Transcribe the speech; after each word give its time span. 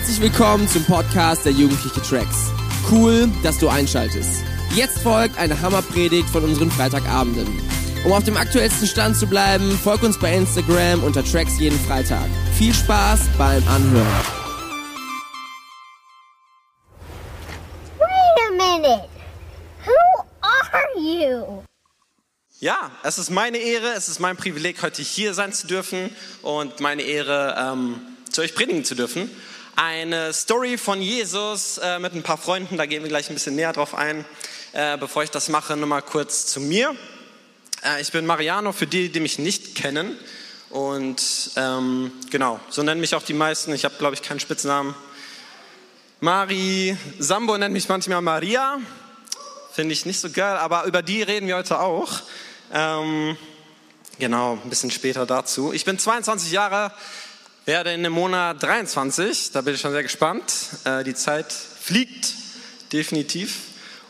Herzlich 0.00 0.22
willkommen 0.22 0.66
zum 0.66 0.82
Podcast 0.86 1.44
der 1.44 1.52
Jugendliche 1.52 2.00
Tracks. 2.00 2.50
Cool, 2.90 3.28
dass 3.42 3.58
du 3.58 3.68
einschaltest. 3.68 4.42
Jetzt 4.74 5.00
folgt 5.00 5.36
eine 5.36 5.60
Hammerpredigt 5.60 6.26
von 6.30 6.42
unseren 6.42 6.70
Freitagabenden. 6.70 7.46
Um 8.06 8.12
auf 8.12 8.24
dem 8.24 8.38
aktuellsten 8.38 8.88
Stand 8.88 9.18
zu 9.18 9.26
bleiben, 9.26 9.78
folg 9.84 10.02
uns 10.02 10.18
bei 10.18 10.34
Instagram 10.34 11.04
unter 11.04 11.22
Tracks 11.22 11.58
jeden 11.58 11.78
Freitag. 11.80 12.30
Viel 12.56 12.72
Spaß 12.72 13.28
beim 13.36 13.62
Anhören. 13.68 14.06
Wait 17.98 18.08
a 18.48 18.52
minute. 18.52 19.08
Who 19.84 20.24
are 20.40 20.98
you? 20.98 21.62
Ja, 22.58 22.90
es 23.02 23.18
ist 23.18 23.28
meine 23.28 23.58
Ehre, 23.58 23.92
es 23.98 24.08
ist 24.08 24.18
mein 24.18 24.38
Privileg, 24.38 24.82
heute 24.82 25.02
hier 25.02 25.34
sein 25.34 25.52
zu 25.52 25.66
dürfen 25.66 26.08
und 26.40 26.80
meine 26.80 27.02
Ehre, 27.02 27.54
ähm, 27.58 28.00
zu 28.30 28.40
euch 28.40 28.54
predigen 28.54 28.86
zu 28.86 28.94
dürfen. 28.94 29.28
Eine 29.82 30.34
Story 30.34 30.76
von 30.76 31.00
Jesus 31.00 31.78
äh, 31.78 31.98
mit 31.98 32.12
ein 32.12 32.22
paar 32.22 32.36
Freunden, 32.36 32.76
da 32.76 32.84
gehen 32.84 33.02
wir 33.02 33.08
gleich 33.08 33.30
ein 33.30 33.34
bisschen 33.34 33.54
näher 33.54 33.72
drauf 33.72 33.94
ein. 33.94 34.26
Äh, 34.74 34.98
bevor 34.98 35.22
ich 35.22 35.30
das 35.30 35.48
mache, 35.48 35.74
nochmal 35.74 36.02
kurz 36.02 36.44
zu 36.44 36.60
mir. 36.60 36.94
Äh, 37.82 38.02
ich 38.02 38.12
bin 38.12 38.26
Mariano, 38.26 38.72
für 38.72 38.86
die, 38.86 39.08
die 39.08 39.20
mich 39.20 39.38
nicht 39.38 39.74
kennen. 39.74 40.18
Und 40.68 41.52
ähm, 41.56 42.12
genau, 42.28 42.60
so 42.68 42.82
nennen 42.82 43.00
mich 43.00 43.14
auch 43.14 43.22
die 43.22 43.32
meisten. 43.32 43.72
Ich 43.72 43.86
habe, 43.86 43.94
glaube 43.96 44.14
ich, 44.14 44.20
keinen 44.20 44.38
Spitznamen. 44.38 44.94
Mari 46.20 46.94
Sambo 47.18 47.56
nennt 47.56 47.72
mich 47.72 47.88
manchmal 47.88 48.20
Maria. 48.20 48.80
Finde 49.72 49.94
ich 49.94 50.04
nicht 50.04 50.20
so 50.20 50.28
geil, 50.28 50.58
aber 50.58 50.84
über 50.84 51.00
die 51.00 51.22
reden 51.22 51.46
wir 51.46 51.56
heute 51.56 51.80
auch. 51.80 52.20
Ähm, 52.70 53.34
genau, 54.18 54.58
ein 54.62 54.68
bisschen 54.68 54.90
später 54.90 55.24
dazu. 55.24 55.72
Ich 55.72 55.86
bin 55.86 55.98
22 55.98 56.52
Jahre, 56.52 56.92
werde 57.70 57.92
in 57.92 58.02
dem 58.02 58.14
Monat 58.14 58.60
23. 58.64 59.52
Da 59.52 59.60
bin 59.60 59.76
ich 59.76 59.80
schon 59.80 59.92
sehr 59.92 60.02
gespannt. 60.02 60.52
Äh, 60.82 61.04
die 61.04 61.14
Zeit 61.14 61.52
fliegt 61.52 62.34
definitiv. 62.92 63.58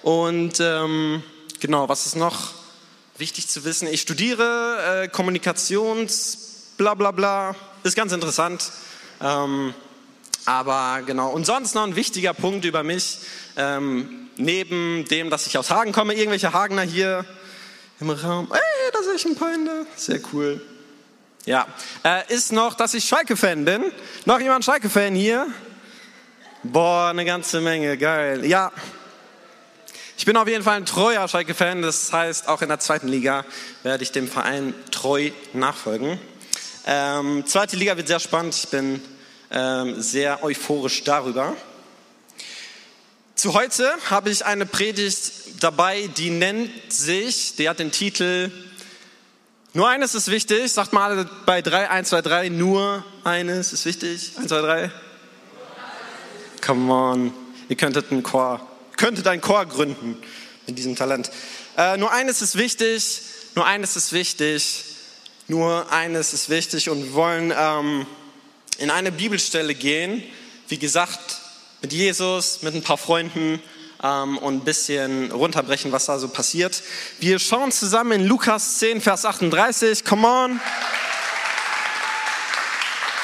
Und 0.01 0.61
ähm, 0.61 1.23
genau, 1.61 1.87
was 1.87 2.07
ist 2.07 2.17
noch 2.17 2.55
wichtig 3.19 3.49
zu 3.49 3.63
wissen? 3.67 3.87
Ich 3.87 4.01
studiere 4.01 5.03
äh, 5.03 5.09
Kommunikations, 5.09 6.73
bla 6.79 6.95
bla 6.95 7.11
bla. 7.11 7.55
Ist 7.83 7.97
ganz 7.97 8.13
interessant. 8.13 8.73
Ähm, 9.21 9.75
aber 10.47 11.03
genau, 11.05 11.29
und 11.29 11.45
sonst 11.45 11.75
noch 11.75 11.85
ein 11.85 11.97
wichtiger 11.97 12.33
Punkt 12.33 12.65
über 12.65 12.83
mich. 12.83 13.19
Ähm, 13.59 14.31
neben 14.39 15.05
dem, 15.11 15.29
dass 15.29 15.47
ich 15.47 15.59
aus 15.59 15.69
Hagen 15.69 15.93
komme, 15.93 16.15
irgendwelche 16.15 16.55
Hagener 16.55 16.81
hier 16.81 17.27
im 18.01 18.09
Raum. 18.09 18.51
Ey, 18.51 18.91
da 18.95 19.03
sehe 19.03 19.17
ich 19.17 19.27
ein 19.27 19.35
paar 19.35 19.53
Hände. 19.53 19.85
Sehr 19.97 20.21
cool. 20.33 20.63
Ja, 21.47 21.67
äh, 22.05 22.33
ist 22.33 22.53
noch, 22.53 22.75
dass 22.75 22.93
ich 22.93 23.05
Schalke-Fan 23.05 23.65
bin. 23.65 23.91
Noch 24.27 24.41
jemand 24.41 24.63
Schalke-Fan 24.65 25.15
hier? 25.15 25.47
Boah, 26.63 27.09
eine 27.09 27.25
ganze 27.25 27.63
Menge, 27.63 27.97
geil. 27.97 28.45
Ja, 28.45 28.71
ich 30.19 30.27
bin 30.27 30.37
auf 30.37 30.47
jeden 30.47 30.63
Fall 30.63 30.77
ein 30.77 30.85
treuer 30.85 31.27
Schalke-Fan. 31.27 31.81
Das 31.81 32.13
heißt, 32.13 32.47
auch 32.47 32.61
in 32.61 32.69
der 32.69 32.79
zweiten 32.79 33.09
Liga 33.09 33.47
werde 33.83 34.03
ich 34.03 34.13
dem 34.13 34.29
Verein 34.29 34.75
treu 34.91 35.31
nachfolgen. 35.55 36.21
Ähm, 36.87 37.45
zweite 37.47 37.77
Liga 37.77 37.97
wird 37.97 38.09
sehr 38.09 38.21
spannend. 38.21 38.55
Ich 38.55 38.69
bin 38.69 39.03
ähm, 39.51 39.99
sehr 39.99 40.45
euphorisch 40.45 41.05
darüber. 41.05 41.57
Zu 43.35 43.55
heute 43.55 43.91
habe 44.11 44.29
ich 44.29 44.45
eine 44.45 44.67
Predigt 44.67 45.33
dabei, 45.61 46.11
die 46.19 46.29
nennt 46.29 46.93
sich, 46.93 47.57
die 47.57 47.67
hat 47.67 47.79
den 47.79 47.91
Titel 47.91 48.51
Nur 49.73 49.89
eines 49.89 50.17
ist 50.17 50.29
wichtig. 50.29 50.73
Sagt 50.73 50.93
mal 50.93 51.29
bei 51.47 51.63
3, 51.63 51.91
1, 51.91 52.09
2, 52.09 52.23
3, 52.23 52.49
nur 52.49 53.05
eines 53.23 53.73
ist 53.73 53.85
wichtig. 53.85 54.33
1, 54.37 54.49
2, 54.49 54.61
3. 54.61 54.91
Come 56.61 56.93
on. 56.93 57.33
Ihr 57.69 57.77
könntet 57.77 58.11
einen 58.11 58.25
Chor, 58.25 58.61
könntet 58.97 59.29
einen 59.29 59.41
Chor 59.41 59.65
gründen 59.67 60.17
mit 60.67 60.77
diesem 60.77 60.97
Talent. 60.97 61.31
Äh, 61.77 61.99
nur 61.99 62.11
eines 62.11 62.43
ist 62.43 62.59
wichtig, 62.59 63.23
nur 63.55 63.65
eines 63.65 63.95
ist 63.95 64.13
wichtig, 64.13 64.85
nur 65.47 65.91
eines 65.93 66.35
ist 66.35 66.51
wichtig 66.51 66.91
und 66.91 67.05
wir 67.05 67.15
wollen 67.15 67.55
ähm, 67.57 68.07
in 68.79 68.91
eine 68.91 69.13
Bibelstelle 69.13 69.77
gehen. 69.77 70.21
Wie 70.67 70.79
gesagt, 70.79 71.39
mit 71.81 71.93
Jesus, 71.93 72.63
mit 72.63 72.75
ein 72.75 72.83
paar 72.83 72.99
Freunden 72.99 73.63
ähm, 74.03 74.39
und 74.39 74.55
ein 74.55 74.65
bisschen 74.65 75.31
runterbrechen, 75.31 75.93
was 75.93 76.07
da 76.07 76.19
so 76.19 76.29
passiert. 76.29 76.83
Wir 77.19 77.39
schauen 77.39 77.73
zusammen 77.73 78.13
in 78.13 78.27
Lukas 78.27 78.79
10, 78.79 79.01
Vers 79.01 79.25
38. 79.25 80.05
Come 80.05 80.27
on. 80.27 80.61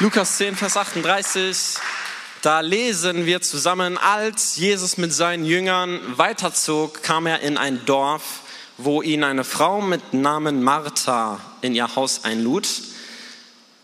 Lukas 0.00 0.36
10, 0.36 0.56
Vers 0.56 0.76
38. 0.76 1.56
Da 2.42 2.60
lesen 2.60 3.26
wir 3.26 3.40
zusammen, 3.40 3.98
als 3.98 4.56
Jesus 4.56 4.98
mit 4.98 5.12
seinen 5.12 5.44
Jüngern 5.44 6.00
weiterzog, 6.16 7.02
kam 7.02 7.26
er 7.26 7.40
in 7.40 7.56
ein 7.56 7.84
Dorf, 7.86 8.40
wo 8.78 9.02
ihn 9.02 9.24
eine 9.24 9.42
Frau 9.42 9.80
mit 9.80 10.12
Namen 10.12 10.62
Martha 10.62 11.40
in 11.62 11.74
ihr 11.74 11.96
Haus 11.96 12.24
einlud. 12.24 12.68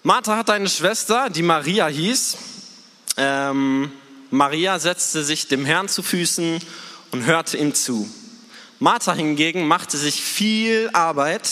Martha 0.02 0.36
hatte 0.36 0.52
eine 0.52 0.68
Schwester, 0.68 1.30
die 1.30 1.42
Maria 1.42 1.86
hieß. 1.86 2.36
Ähm, 3.16 3.90
Maria 4.32 4.78
setzte 4.78 5.22
sich 5.24 5.46
dem 5.46 5.66
Herrn 5.66 5.88
zu 5.88 6.02
Füßen 6.02 6.58
und 7.10 7.26
hörte 7.26 7.58
ihm 7.58 7.74
zu. 7.74 8.08
Martha 8.78 9.12
hingegen 9.12 9.68
machte 9.68 9.98
sich 9.98 10.22
viel 10.22 10.88
Arbeit, 10.94 11.50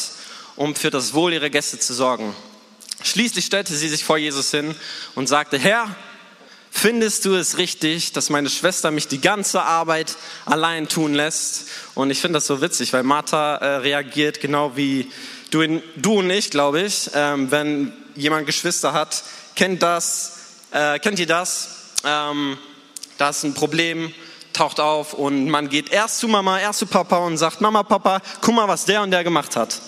um 0.57 0.75
für 0.75 0.89
das 0.89 1.13
Wohl 1.13 1.35
ihrer 1.35 1.51
Gäste 1.51 1.79
zu 1.79 1.93
sorgen. 1.93 2.35
Schließlich 3.03 3.45
stellte 3.45 3.75
sie 3.75 3.91
sich 3.91 4.03
vor 4.03 4.17
Jesus 4.17 4.51
hin 4.51 4.75
und 5.15 5.29
sagte, 5.29 5.59
Herr, 5.59 5.95
findest 6.71 7.27
du 7.27 7.35
es 7.35 7.59
richtig, 7.59 8.13
dass 8.13 8.31
meine 8.31 8.49
Schwester 8.49 8.91
mich 8.91 9.09
die 9.09 9.21
ganze 9.21 9.63
Arbeit 9.63 10.17
allein 10.47 10.89
tun 10.89 11.13
lässt? 11.13 11.69
Und 11.95 12.11
ich 12.11 12.21
finde 12.21 12.39
das 12.39 12.47
so 12.47 12.63
witzig, 12.63 12.95
weil 12.95 13.03
Martha 13.03 13.57
äh, 13.57 13.77
reagiert 13.77 14.41
genau 14.41 14.79
wie 14.79 15.13
du, 15.51 15.61
in, 15.61 15.83
du 15.97 16.21
und 16.21 16.31
ich, 16.31 16.51
glaube 16.51 16.81
ich. 16.81 17.11
Ähm, 17.13 17.51
wenn 17.51 17.93
jemand 18.17 18.47
Geschwister 18.47 18.95
hat, 18.95 19.23
kennt 19.55 19.83
das, 19.83 20.39
äh, 20.71 20.99
kennt 20.99 21.19
ihr 21.19 21.27
das? 21.27 21.77
Ähm, 22.05 22.57
da 23.21 23.29
ist 23.29 23.43
ein 23.45 23.53
Problem, 23.53 24.15
taucht 24.55 24.81
auf 24.81 25.13
und 25.13 25.51
man 25.51 25.69
geht 25.69 25.93
erst 25.93 26.21
zu 26.21 26.27
Mama, 26.27 26.59
erst 26.59 26.79
zu 26.79 26.87
Papa 26.87 27.19
und 27.19 27.37
sagt, 27.37 27.61
Mama, 27.61 27.83
Papa, 27.83 28.23
guck 28.41 28.55
mal, 28.55 28.67
was 28.67 28.87
der 28.87 29.03
und 29.03 29.11
der 29.11 29.25
gemacht 29.25 29.57
hat. 29.57 29.79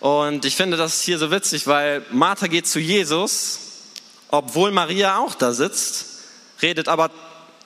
Und 0.00 0.44
ich 0.44 0.56
finde 0.56 0.76
das 0.76 1.00
hier 1.00 1.16
so 1.18 1.30
witzig, 1.30 1.68
weil 1.68 2.04
Martha 2.10 2.48
geht 2.48 2.66
zu 2.66 2.80
Jesus, 2.80 3.60
obwohl 4.30 4.72
Maria 4.72 5.18
auch 5.18 5.36
da 5.36 5.52
sitzt, 5.52 6.06
redet 6.60 6.88
aber 6.88 7.10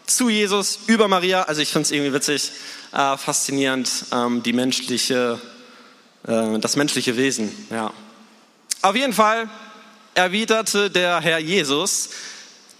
zu 0.04 0.28
Jesus 0.28 0.80
über 0.86 1.08
Maria. 1.08 1.44
Also 1.44 1.62
ich 1.62 1.70
finde 1.70 1.86
es 1.86 1.92
irgendwie 1.92 2.12
witzig, 2.12 2.52
äh, 2.92 3.16
faszinierend, 3.16 3.90
ähm, 4.12 4.42
die 4.42 4.52
menschliche, 4.52 5.40
äh, 6.26 6.58
das 6.58 6.76
menschliche 6.76 7.16
Wesen. 7.16 7.50
Ja. 7.70 7.90
Auf 8.82 8.96
jeden 8.96 9.14
Fall 9.14 9.48
erwiderte 10.12 10.90
der 10.90 11.20
Herr 11.20 11.38
Jesus, 11.38 12.10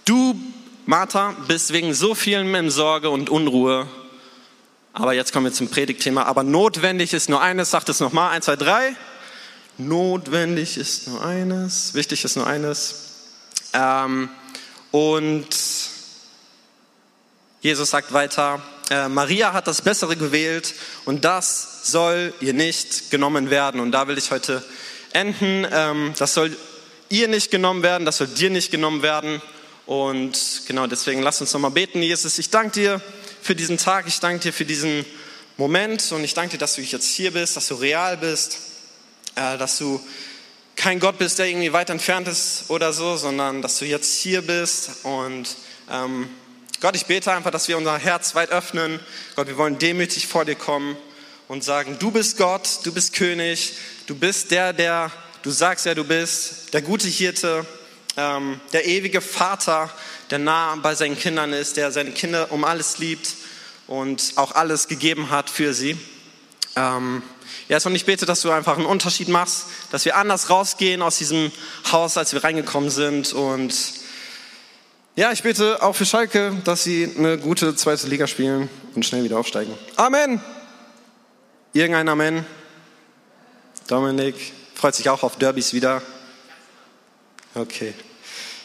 du 0.05 0.39
Martha 0.85 1.35
bist 1.47 1.73
wegen 1.73 1.93
so 1.93 2.15
vielem 2.15 2.55
in 2.55 2.69
Sorge 2.69 3.09
und 3.09 3.29
Unruhe. 3.29 3.87
Aber 4.93 5.13
jetzt 5.13 5.31
kommen 5.31 5.45
wir 5.45 5.53
zum 5.53 5.69
Predigtthema. 5.69 6.23
Aber 6.23 6.43
notwendig 6.43 7.13
ist 7.13 7.29
nur 7.29 7.41
eines, 7.41 7.71
sagt 7.71 7.89
es 7.89 7.99
nochmal, 7.99 8.31
eins, 8.31 8.45
zwei, 8.45 8.55
drei. 8.55 8.95
Notwendig 9.77 10.77
ist 10.77 11.07
nur 11.07 11.23
eines, 11.23 11.93
wichtig 11.93 12.23
ist 12.23 12.35
nur 12.35 12.47
eines. 12.47 12.95
Ähm, 13.73 14.29
und 14.91 15.47
Jesus 17.61 17.89
sagt 17.89 18.11
weiter, 18.11 18.61
äh, 18.89 19.07
Maria 19.07 19.53
hat 19.53 19.67
das 19.67 19.81
Bessere 19.81 20.17
gewählt 20.17 20.73
und 21.05 21.23
das 21.23 21.83
soll 21.91 22.33
ihr 22.41 22.53
nicht 22.53 23.11
genommen 23.11 23.49
werden. 23.49 23.79
Und 23.79 23.91
da 23.91 24.07
will 24.07 24.17
ich 24.17 24.31
heute 24.31 24.63
enden. 25.13 25.65
Ähm, 25.71 26.13
das 26.17 26.33
soll 26.33 26.55
ihr 27.09 27.27
nicht 27.27 27.51
genommen 27.51 27.83
werden, 27.83 28.05
das 28.05 28.17
soll 28.17 28.27
dir 28.27 28.49
nicht 28.49 28.71
genommen 28.71 29.03
werden. 29.03 29.41
Und 29.91 30.61
genau 30.67 30.87
deswegen 30.87 31.21
lass 31.21 31.41
uns 31.41 31.51
nochmal 31.51 31.71
beten. 31.71 32.01
Jesus, 32.01 32.39
ich 32.39 32.49
danke 32.49 32.79
dir 32.79 33.01
für 33.41 33.55
diesen 33.55 33.77
Tag, 33.77 34.07
ich 34.07 34.21
danke 34.21 34.39
dir 34.39 34.53
für 34.53 34.63
diesen 34.63 35.05
Moment 35.57 36.13
und 36.13 36.23
ich 36.23 36.33
danke 36.33 36.51
dir, 36.51 36.59
dass 36.59 36.75
du 36.75 36.81
jetzt 36.81 37.09
hier 37.09 37.31
bist, 37.31 37.57
dass 37.57 37.67
du 37.67 37.75
real 37.75 38.15
bist, 38.15 38.57
äh, 39.35 39.57
dass 39.57 39.77
du 39.79 39.99
kein 40.77 41.01
Gott 41.01 41.17
bist, 41.17 41.39
der 41.39 41.47
irgendwie 41.47 41.73
weit 41.73 41.89
entfernt 41.89 42.29
ist 42.29 42.69
oder 42.69 42.93
so, 42.93 43.17
sondern 43.17 43.61
dass 43.61 43.79
du 43.79 43.85
jetzt 43.85 44.17
hier 44.17 44.41
bist. 44.41 45.03
Und 45.03 45.57
ähm, 45.89 46.29
Gott, 46.79 46.95
ich 46.95 47.07
bete 47.07 47.33
einfach, 47.33 47.51
dass 47.51 47.67
wir 47.67 47.77
unser 47.77 47.97
Herz 47.97 48.33
weit 48.33 48.51
öffnen. 48.51 48.97
Gott, 49.35 49.47
wir 49.47 49.57
wollen 49.57 49.77
demütig 49.77 50.25
vor 50.25 50.45
dir 50.45 50.55
kommen 50.55 50.95
und 51.49 51.65
sagen, 51.65 51.97
du 51.99 52.11
bist 52.11 52.37
Gott, 52.37 52.79
du 52.83 52.93
bist 52.93 53.11
König, 53.11 53.73
du 54.07 54.15
bist 54.15 54.51
der, 54.51 54.71
der 54.71 55.11
du 55.41 55.51
sagst, 55.51 55.85
ja 55.85 55.93
du 55.93 56.05
bist, 56.05 56.73
der 56.73 56.81
gute 56.81 57.09
Hirte, 57.09 57.65
ähm, 58.17 58.59
der 58.73 58.85
ewige 58.85 59.21
Vater, 59.21 59.89
der 60.29 60.39
nah 60.39 60.75
bei 60.75 60.95
seinen 60.95 61.17
Kindern 61.17 61.53
ist, 61.53 61.77
der 61.77 61.91
seine 61.91 62.11
Kinder 62.11 62.51
um 62.51 62.63
alles 62.63 62.97
liebt 62.97 63.35
und 63.87 64.33
auch 64.35 64.53
alles 64.53 64.87
gegeben 64.87 65.29
hat 65.29 65.49
für 65.49 65.73
sie. 65.73 65.97
Ähm, 66.75 67.23
ja, 67.67 67.79
und 67.83 67.95
ich 67.95 68.05
bete, 68.05 68.25
dass 68.25 68.41
du 68.41 68.51
einfach 68.51 68.77
einen 68.77 68.85
Unterschied 68.85 69.27
machst, 69.27 69.65
dass 69.91 70.05
wir 70.05 70.15
anders 70.17 70.49
rausgehen 70.49 71.01
aus 71.01 71.17
diesem 71.17 71.51
Haus, 71.91 72.17
als 72.17 72.33
wir 72.33 72.43
reingekommen 72.43 72.89
sind 72.89 73.33
und 73.33 73.73
Ja, 75.17 75.33
ich 75.33 75.43
bete 75.43 75.83
auch 75.83 75.93
für 75.93 76.05
Schalke, 76.05 76.53
dass 76.63 76.85
sie 76.85 77.13
eine 77.17 77.37
gute 77.37 77.75
zweite 77.75 78.07
Liga 78.07 78.27
spielen 78.27 78.69
und 78.95 79.05
schnell 79.05 79.25
wieder 79.25 79.37
aufsteigen. 79.37 79.73
Amen. 79.97 80.41
Irgendein 81.73 82.07
Amen. 82.07 82.45
Dominik 83.87 84.35
freut 84.73 84.95
sich 84.95 85.09
auch 85.09 85.23
auf 85.23 85.37
Derbys 85.37 85.73
wieder. 85.73 86.01
Okay. 87.53 87.93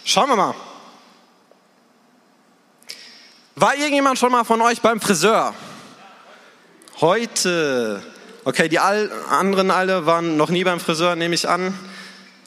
Schauen 0.05 0.29
wir 0.29 0.37
mal. 0.37 0.55
War 3.56 3.75
irgendjemand 3.75 4.17
schon 4.17 4.31
mal 4.31 4.44
von 4.44 4.61
euch 4.61 4.81
beim 4.81 5.00
Friseur? 5.00 5.55
Heute. 7.00 8.00
Okay, 8.44 8.69
die 8.69 8.79
all, 8.79 9.11
anderen 9.29 9.73
alle 9.73 10.06
waren 10.06 10.37
noch 10.37 10.50
nie 10.50 10.62
beim 10.62 10.79
Friseur, 10.79 11.17
nehme 11.17 11.35
ich 11.35 11.49
an. 11.49 11.77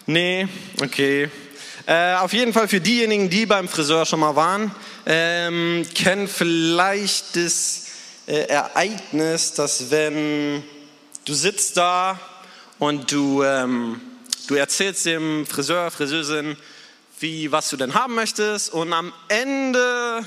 Nee, 0.05 0.47
okay. 0.81 1.29
Äh, 1.85 2.15
auf 2.15 2.31
jeden 2.31 2.53
Fall 2.53 2.69
für 2.69 2.79
diejenigen, 2.79 3.29
die 3.29 3.45
beim 3.45 3.67
Friseur 3.67 4.05
schon 4.05 4.21
mal 4.21 4.37
waren, 4.37 4.71
ähm, 5.05 5.85
kennen 5.93 6.29
vielleicht 6.29 7.35
das 7.35 7.87
äh, 8.27 8.45
Ereignis, 8.45 9.55
dass 9.55 9.91
wenn 9.91 10.63
du 11.25 11.33
sitzt 11.33 11.75
da 11.75 12.17
und 12.77 13.11
du, 13.11 13.43
ähm, 13.43 13.99
du 14.49 14.55
erzählst 14.55 15.05
dem 15.05 15.45
Friseur, 15.45 15.91
Friseurin, 15.91 16.57
wie, 17.19 17.51
was 17.51 17.69
du 17.69 17.77
denn 17.77 17.93
haben 17.93 18.15
möchtest 18.15 18.73
und 18.73 18.91
am 18.93 19.13
Ende, 19.27 20.25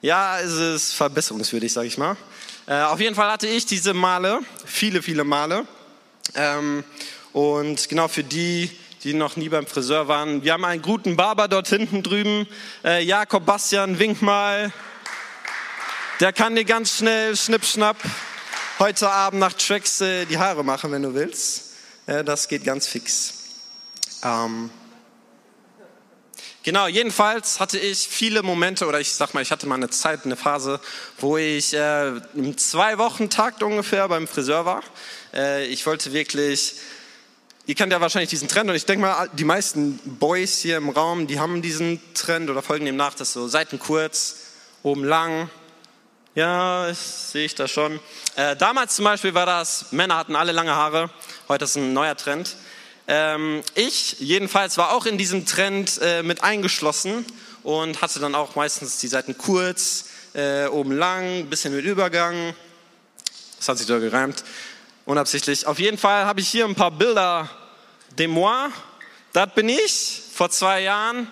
ja, 0.00 0.38
ist 0.38 0.52
es 0.52 0.92
verbesserungswürdig, 0.92 1.72
sag 1.72 1.84
ich 1.84 1.98
mal. 1.98 2.16
Äh, 2.66 2.82
auf 2.82 3.00
jeden 3.00 3.16
Fall 3.16 3.32
hatte 3.32 3.48
ich 3.48 3.66
diese 3.66 3.94
Male, 3.94 4.38
viele, 4.64 5.02
viele 5.02 5.24
Male. 5.24 5.66
Ähm, 6.36 6.84
und 7.32 7.88
genau 7.88 8.06
für 8.06 8.22
die, 8.22 8.70
die 9.02 9.12
noch 9.12 9.34
nie 9.34 9.48
beim 9.48 9.66
Friseur 9.66 10.06
waren. 10.06 10.44
Wir 10.44 10.52
haben 10.52 10.64
einen 10.64 10.82
guten 10.82 11.16
Barber 11.16 11.48
dort 11.48 11.66
hinten 11.66 12.04
drüben. 12.04 12.46
Äh, 12.84 13.02
Jakob 13.02 13.44
Bastian, 13.44 13.98
wink 13.98 14.22
mal. 14.22 14.72
Der 16.20 16.32
kann 16.32 16.54
dir 16.54 16.64
ganz 16.64 16.98
schnell, 16.98 17.36
schnipp, 17.36 17.64
schnapp, 17.64 17.96
heute 18.78 19.10
Abend 19.10 19.40
nach 19.40 19.54
Tracks 19.54 20.00
äh, 20.00 20.26
die 20.26 20.38
Haare 20.38 20.62
machen, 20.62 20.92
wenn 20.92 21.02
du 21.02 21.12
willst. 21.12 21.71
Äh, 22.06 22.24
das 22.24 22.48
geht 22.48 22.64
ganz 22.64 22.86
fix. 22.86 23.34
Ähm, 24.22 24.70
Genau, 26.64 26.86
jedenfalls 26.86 27.58
hatte 27.58 27.76
ich 27.76 28.06
viele 28.06 28.44
Momente, 28.44 28.86
oder 28.86 29.00
ich 29.00 29.12
sag 29.12 29.34
mal, 29.34 29.40
ich 29.40 29.50
hatte 29.50 29.66
mal 29.66 29.74
eine 29.74 29.90
Zeit, 29.90 30.24
eine 30.24 30.36
Phase, 30.36 30.78
wo 31.18 31.36
ich 31.36 31.74
äh, 31.74 32.10
im 32.34 32.56
zwei 32.56 32.98
Wochen 32.98 33.28
Takt 33.30 33.64
ungefähr 33.64 34.06
beim 34.06 34.28
Friseur 34.28 34.64
war. 34.64 34.84
Äh, 35.34 35.66
ich 35.66 35.84
wollte 35.86 36.12
wirklich 36.12 36.76
Ihr 37.64 37.76
kennt 37.76 37.92
ja 37.92 38.00
wahrscheinlich 38.00 38.30
diesen 38.30 38.48
Trend 38.48 38.68
und 38.68 38.74
ich 38.74 38.86
denke 38.86 39.02
mal, 39.02 39.28
die 39.34 39.44
meisten 39.44 39.96
Boys 40.18 40.58
hier 40.58 40.78
im 40.78 40.88
Raum, 40.88 41.28
die 41.28 41.38
haben 41.38 41.62
diesen 41.62 42.00
Trend 42.12 42.50
oder 42.50 42.60
folgen 42.60 42.86
dem 42.86 42.96
nach, 42.96 43.14
dass 43.14 43.32
so 43.32 43.46
Seiten 43.46 43.78
kurz, 43.78 44.38
oben 44.82 45.04
lang. 45.04 45.48
Ja, 46.34 46.92
sehe 46.92 47.44
ich 47.44 47.54
das 47.54 47.70
schon. 47.70 48.00
Äh, 48.34 48.56
damals 48.56 48.96
zum 48.96 49.04
Beispiel 49.04 49.34
war 49.34 49.46
das, 49.46 49.92
Männer 49.92 50.16
hatten 50.16 50.34
alle 50.34 50.50
lange 50.50 50.74
Haare. 50.74 51.08
Heute 51.48 51.64
ist 51.64 51.76
ein 51.76 51.92
neuer 51.92 52.16
Trend. 52.16 52.56
Ähm, 53.08 53.62
ich 53.74 54.20
jedenfalls 54.20 54.78
war 54.78 54.92
auch 54.92 55.06
in 55.06 55.18
diesem 55.18 55.44
Trend 55.44 55.98
äh, 56.00 56.22
mit 56.22 56.44
eingeschlossen 56.44 57.26
und 57.64 58.00
hatte 58.00 58.20
dann 58.20 58.36
auch 58.36 58.54
meistens 58.54 58.98
die 58.98 59.08
Seiten 59.08 59.36
kurz, 59.36 60.04
äh, 60.34 60.66
oben 60.66 60.92
lang, 60.92 61.46
bisschen 61.46 61.74
mit 61.74 61.84
Übergang. 61.84 62.54
Das 63.58 63.68
hat 63.68 63.78
sich 63.78 63.88
da 63.88 63.98
gereimt 63.98 64.44
unabsichtlich. 65.04 65.66
Auf 65.66 65.80
jeden 65.80 65.98
Fall 65.98 66.26
habe 66.26 66.40
ich 66.40 66.48
hier 66.48 66.64
ein 66.64 66.76
paar 66.76 66.92
Bilder 66.92 67.50
de 68.16 68.28
moi. 68.28 68.68
Das 69.32 69.52
bin 69.52 69.68
ich 69.68 70.22
vor 70.32 70.50
zwei 70.50 70.82
Jahren. 70.82 71.26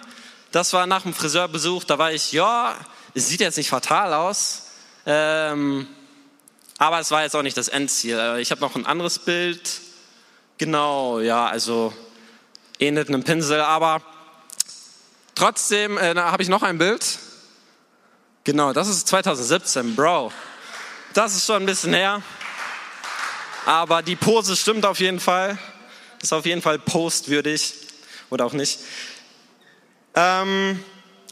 Das 0.50 0.72
war 0.72 0.88
nach 0.88 1.02
dem 1.02 1.14
Friseurbesuch. 1.14 1.84
Da 1.84 1.98
war 1.98 2.12
ich, 2.12 2.32
ja, 2.32 2.74
es 3.14 3.28
sieht 3.28 3.40
jetzt 3.40 3.58
nicht 3.58 3.70
fatal 3.70 4.12
aus. 4.12 4.70
Ähm, 5.06 5.86
aber 6.78 6.98
es 6.98 7.12
war 7.12 7.22
jetzt 7.22 7.36
auch 7.36 7.42
nicht 7.42 7.56
das 7.56 7.68
Endziel. 7.68 8.38
Ich 8.40 8.50
habe 8.50 8.60
noch 8.60 8.74
ein 8.74 8.86
anderes 8.86 9.20
Bild. 9.20 9.82
Genau, 10.60 11.20
ja, 11.20 11.46
also 11.46 11.90
ähnelt 12.78 13.08
einem 13.08 13.24
Pinsel, 13.24 13.62
aber 13.62 14.02
trotzdem 15.34 15.96
äh, 15.96 16.14
habe 16.14 16.42
ich 16.42 16.50
noch 16.50 16.62
ein 16.62 16.76
Bild. 16.76 17.18
Genau, 18.44 18.74
das 18.74 18.86
ist 18.86 19.08
2017, 19.08 19.96
Bro. 19.96 20.30
Das 21.14 21.34
ist 21.34 21.46
schon 21.46 21.62
ein 21.62 21.64
bisschen 21.64 21.94
her. 21.94 22.20
Aber 23.64 24.02
die 24.02 24.16
Pose 24.16 24.54
stimmt 24.54 24.84
auf 24.84 25.00
jeden 25.00 25.18
Fall. 25.18 25.56
Ist 26.20 26.34
auf 26.34 26.44
jeden 26.44 26.60
Fall 26.60 26.78
postwürdig 26.78 27.72
oder 28.28 28.44
auch 28.44 28.52
nicht. 28.52 28.80
Ähm, 30.14 30.84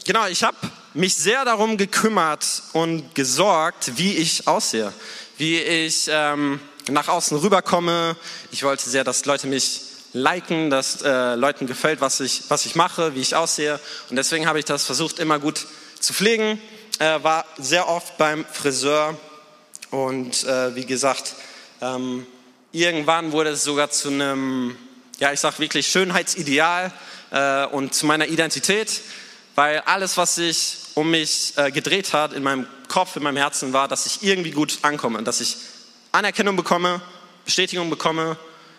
genau, 0.07 0.25
ich 0.25 0.43
habe 0.43 0.57
mich 0.95 1.15
sehr 1.15 1.45
darum 1.45 1.77
gekümmert 1.77 2.63
und 2.73 3.13
gesorgt, 3.13 3.91
wie 3.95 4.15
ich 4.15 4.47
aussehe, 4.47 4.91
wie 5.37 5.59
ich 5.59 6.07
ähm, 6.09 6.59
nach 6.91 7.07
außen 7.07 7.37
rüberkomme. 7.37 8.15
Ich 8.51 8.63
wollte 8.63 8.89
sehr, 8.89 9.03
dass 9.03 9.25
Leute 9.25 9.47
mich 9.47 9.81
liken, 10.13 10.69
dass 10.69 11.01
äh, 11.01 11.35
Leuten 11.35 11.67
gefällt, 11.67 12.01
was 12.01 12.19
ich, 12.19 12.43
was 12.49 12.65
ich 12.65 12.75
mache, 12.75 13.15
wie 13.15 13.21
ich 13.21 13.35
aussehe. 13.35 13.79
Und 14.09 14.15
deswegen 14.15 14.47
habe 14.47 14.59
ich 14.59 14.65
das 14.65 14.85
versucht, 14.85 15.19
immer 15.19 15.39
gut 15.39 15.65
zu 15.99 16.13
pflegen. 16.13 16.59
Äh, 16.99 17.23
war 17.23 17.45
sehr 17.57 17.87
oft 17.87 18.17
beim 18.17 18.45
Friseur 18.51 19.17
und 19.91 20.43
äh, 20.43 20.75
wie 20.75 20.85
gesagt, 20.85 21.35
ähm, 21.81 22.27
irgendwann 22.71 23.31
wurde 23.31 23.51
es 23.51 23.63
sogar 23.63 23.89
zu 23.89 24.09
einem, 24.09 24.75
ja, 25.19 25.31
ich 25.31 25.39
sag 25.39 25.59
wirklich 25.59 25.87
Schönheitsideal 25.87 26.91
äh, 27.31 27.65
und 27.65 27.93
zu 27.93 28.05
meiner 28.05 28.27
Identität, 28.27 29.01
weil 29.55 29.79
alles, 29.79 30.17
was 30.17 30.35
sich 30.35 30.77
um 30.95 31.11
mich 31.11 31.53
äh, 31.55 31.71
gedreht 31.71 32.13
hat, 32.13 32.33
in 32.33 32.43
meinem 32.43 32.67
Kopf, 32.87 33.15
in 33.15 33.23
meinem 33.23 33.37
Herzen, 33.37 33.73
war, 33.73 33.87
dass 33.87 34.05
ich 34.05 34.23
irgendwie 34.23 34.51
gut 34.51 34.79
ankomme, 34.81 35.23
dass 35.23 35.41
ich 35.41 35.57
Anerkennung 36.11 36.55
bekomme, 36.55 37.01
Bestätigung 37.45 37.91
bekomme, 37.91 38.35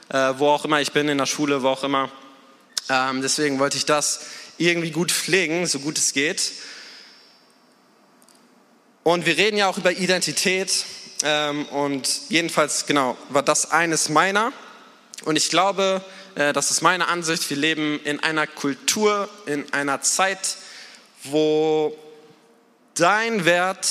äh, 0.09 0.33
wo 0.39 0.49
auch 0.49 0.65
immer 0.65 0.81
ich 0.81 0.91
bin, 0.91 1.09
in 1.09 1.17
der 1.17 1.27
Schule, 1.27 1.63
wo 1.63 1.69
auch 1.69 1.85
immer. 1.85 2.11
Ähm, 2.89 3.23
deswegen 3.23 3.61
wollte 3.61 3.77
ich 3.77 3.85
das 3.85 4.23
irgendwie 4.59 4.91
gut 4.91 5.13
pflegen, 5.13 5.65
so 5.67 5.79
gut 5.79 5.97
es 5.97 6.13
geht. 6.13 6.51
Und 9.05 9.27
wir 9.27 9.37
reden 9.37 9.57
ja 9.57 9.69
auch 9.69 9.79
über 9.79 9.93
Identität 9.93 10.85
ähm, 11.23 11.67
und 11.67 12.09
jedenfalls, 12.31 12.87
genau, 12.87 13.17
war 13.29 13.45
das 13.45 13.71
eines 13.71 14.09
meiner. 14.09 14.53
Und 15.25 15.37
ich 15.37 15.51
glaube, 15.51 16.05
äh, 16.35 16.53
das 16.53 16.73
ist 16.73 16.81
meine 16.81 17.07
Ansicht, 17.07 17.49
wir 17.49 17.57
leben 17.57 18.01
in 18.03 18.19
einer 18.21 18.49
Kultur, 18.49 19.29
in 19.47 19.73
einer 19.73 20.03
Zeit, 20.03 20.57
wo 21.23 21.97
dein 22.95 23.45
Wert 23.45 23.87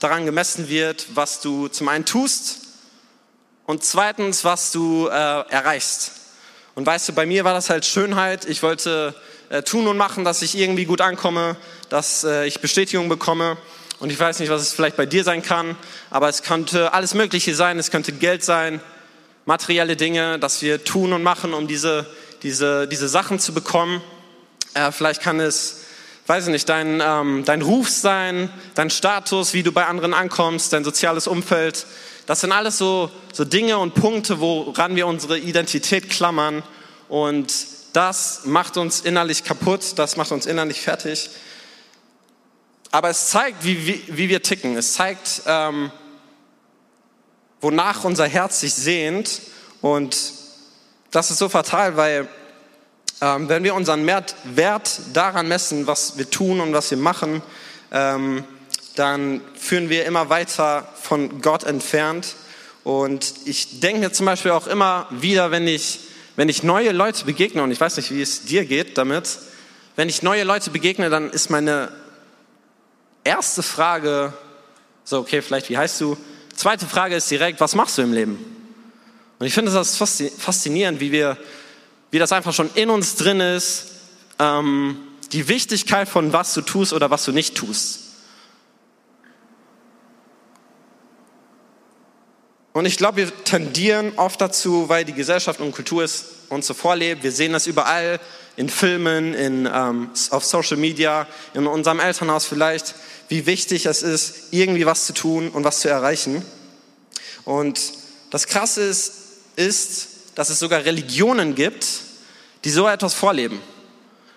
daran 0.00 0.26
gemessen 0.26 0.68
wird, 0.68 1.06
was 1.14 1.40
du 1.40 1.68
zum 1.68 1.88
einen 1.88 2.04
tust 2.04 2.61
und 3.72 3.82
zweitens, 3.82 4.44
was 4.44 4.70
du 4.70 5.08
äh, 5.08 5.10
erreichst. 5.10 6.12
Und 6.74 6.84
weißt 6.84 7.08
du, 7.08 7.14
bei 7.14 7.24
mir 7.24 7.44
war 7.44 7.54
das 7.54 7.70
halt 7.70 7.86
Schönheit. 7.86 8.44
Ich 8.44 8.62
wollte 8.62 9.14
äh, 9.48 9.62
tun 9.62 9.86
und 9.86 9.96
machen, 9.96 10.24
dass 10.24 10.42
ich 10.42 10.58
irgendwie 10.58 10.84
gut 10.84 11.00
ankomme, 11.00 11.56
dass 11.88 12.22
äh, 12.22 12.44
ich 12.44 12.60
Bestätigung 12.60 13.08
bekomme. 13.08 13.56
Und 13.98 14.12
ich 14.12 14.20
weiß 14.20 14.40
nicht, 14.40 14.50
was 14.50 14.60
es 14.60 14.74
vielleicht 14.74 14.98
bei 14.98 15.06
dir 15.06 15.24
sein 15.24 15.40
kann, 15.40 15.74
aber 16.10 16.28
es 16.28 16.42
könnte 16.42 16.92
alles 16.92 17.14
Mögliche 17.14 17.54
sein. 17.54 17.78
Es 17.78 17.90
könnte 17.90 18.12
Geld 18.12 18.44
sein, 18.44 18.78
materielle 19.46 19.96
Dinge, 19.96 20.38
dass 20.38 20.60
wir 20.60 20.84
tun 20.84 21.14
und 21.14 21.22
machen, 21.22 21.54
um 21.54 21.66
diese, 21.66 22.04
diese, 22.42 22.86
diese 22.86 23.08
Sachen 23.08 23.38
zu 23.38 23.54
bekommen. 23.54 24.02
Äh, 24.74 24.92
vielleicht 24.92 25.22
kann 25.22 25.40
es, 25.40 25.84
weiß 26.26 26.44
ich 26.44 26.52
nicht, 26.52 26.68
dein, 26.68 27.00
ähm, 27.02 27.44
dein 27.46 27.62
Ruf 27.62 27.88
sein, 27.88 28.50
dein 28.74 28.90
Status, 28.90 29.54
wie 29.54 29.62
du 29.62 29.72
bei 29.72 29.86
anderen 29.86 30.12
ankommst, 30.12 30.74
dein 30.74 30.84
soziales 30.84 31.26
Umfeld. 31.26 31.86
Das 32.26 32.40
sind 32.40 32.52
alles 32.52 32.78
so, 32.78 33.10
so 33.32 33.44
Dinge 33.44 33.78
und 33.78 33.94
Punkte, 33.94 34.40
woran 34.40 34.94
wir 34.94 35.06
unsere 35.06 35.38
Identität 35.38 36.08
klammern. 36.08 36.62
Und 37.08 37.52
das 37.92 38.42
macht 38.44 38.76
uns 38.76 39.00
innerlich 39.00 39.44
kaputt, 39.44 39.98
das 39.98 40.16
macht 40.16 40.32
uns 40.32 40.46
innerlich 40.46 40.80
fertig. 40.80 41.30
Aber 42.90 43.10
es 43.10 43.28
zeigt, 43.28 43.64
wie, 43.64 43.86
wie, 43.86 44.04
wie 44.06 44.28
wir 44.28 44.42
ticken. 44.42 44.76
Es 44.76 44.94
zeigt, 44.94 45.42
ähm, 45.46 45.90
wonach 47.60 48.04
unser 48.04 48.28
Herz 48.28 48.60
sich 48.60 48.74
sehnt. 48.74 49.40
Und 49.80 50.16
das 51.10 51.30
ist 51.30 51.38
so 51.38 51.48
fatal, 51.48 51.96
weil 51.96 52.28
ähm, 53.20 53.48
wenn 53.48 53.64
wir 53.64 53.74
unseren 53.74 54.06
Wert, 54.06 55.00
daran 55.12 55.48
messen, 55.48 55.86
was 55.86 56.18
wir 56.18 56.28
tun 56.28 56.60
und 56.60 56.72
was 56.72 56.90
wir 56.90 56.98
machen, 56.98 57.42
ähm, 57.92 58.44
dann 58.94 59.40
führen 59.54 59.88
wir 59.88 60.04
immer 60.04 60.28
weiter 60.28 60.88
von 61.00 61.40
Gott 61.40 61.64
entfernt. 61.64 62.34
Und 62.84 63.34
ich 63.44 63.80
denke 63.80 64.00
mir 64.00 64.12
zum 64.12 64.26
Beispiel 64.26 64.50
auch 64.50 64.66
immer 64.66 65.06
wieder, 65.10 65.50
wenn 65.50 65.66
ich, 65.66 66.00
wenn 66.36 66.48
ich 66.48 66.62
neue 66.62 66.92
Leute 66.92 67.24
begegne, 67.24 67.62
und 67.62 67.70
ich 67.70 67.80
weiß 67.80 67.96
nicht, 67.96 68.10
wie 68.10 68.22
es 68.22 68.44
dir 68.44 68.64
geht 68.64 68.98
damit, 68.98 69.38
wenn 69.96 70.08
ich 70.08 70.22
neue 70.22 70.44
Leute 70.44 70.70
begegne, 70.70 71.10
dann 71.10 71.30
ist 71.30 71.50
meine 71.50 71.92
erste 73.24 73.62
Frage, 73.62 74.32
so, 75.04 75.18
okay, 75.18 75.42
vielleicht, 75.42 75.68
wie 75.68 75.78
heißt 75.78 76.00
du? 76.00 76.16
Zweite 76.54 76.86
Frage 76.86 77.16
ist 77.16 77.30
direkt, 77.30 77.60
was 77.60 77.74
machst 77.74 77.98
du 77.98 78.02
im 78.02 78.12
Leben? 78.12 78.38
Und 79.38 79.46
ich 79.46 79.54
finde 79.54 79.72
das 79.72 79.96
faszinierend, 79.96 81.00
wie 81.00 81.12
wir, 81.12 81.36
wie 82.10 82.18
das 82.18 82.32
einfach 82.32 82.52
schon 82.52 82.70
in 82.74 82.90
uns 82.90 83.16
drin 83.16 83.40
ist, 83.40 83.86
ähm, 84.38 84.96
die 85.32 85.48
Wichtigkeit 85.48 86.08
von 86.08 86.32
was 86.32 86.54
du 86.54 86.60
tust 86.60 86.92
oder 86.92 87.10
was 87.10 87.24
du 87.24 87.32
nicht 87.32 87.56
tust. 87.56 88.00
Und 92.72 92.86
ich 92.86 92.96
glaube, 92.96 93.18
wir 93.18 93.44
tendieren 93.44 94.12
oft 94.16 94.40
dazu, 94.40 94.88
weil 94.88 95.04
die 95.04 95.12
Gesellschaft 95.12 95.60
und 95.60 95.72
Kultur 95.72 96.04
es 96.04 96.24
uns 96.48 96.66
so 96.66 96.74
vorlebt. 96.74 97.22
Wir 97.22 97.32
sehen 97.32 97.52
das 97.52 97.66
überall 97.66 98.18
in 98.56 98.68
Filmen, 98.68 99.34
in, 99.34 99.68
ähm, 99.72 100.10
auf 100.30 100.44
Social 100.44 100.76
Media, 100.76 101.26
in 101.54 101.66
unserem 101.66 102.00
Elternhaus 102.00 102.46
vielleicht, 102.46 102.94
wie 103.28 103.46
wichtig 103.46 103.86
es 103.86 104.02
ist, 104.02 104.52
irgendwie 104.52 104.86
was 104.86 105.06
zu 105.06 105.12
tun 105.12 105.48
und 105.50 105.64
was 105.64 105.80
zu 105.80 105.88
erreichen. 105.88 106.44
Und 107.44 107.80
das 108.30 108.46
Krasse 108.46 108.82
ist, 108.82 109.12
ist, 109.56 110.08
dass 110.34 110.48
es 110.48 110.58
sogar 110.58 110.84
Religionen 110.84 111.54
gibt, 111.54 111.86
die 112.64 112.70
so 112.70 112.88
etwas 112.88 113.14
vorleben. 113.14 113.60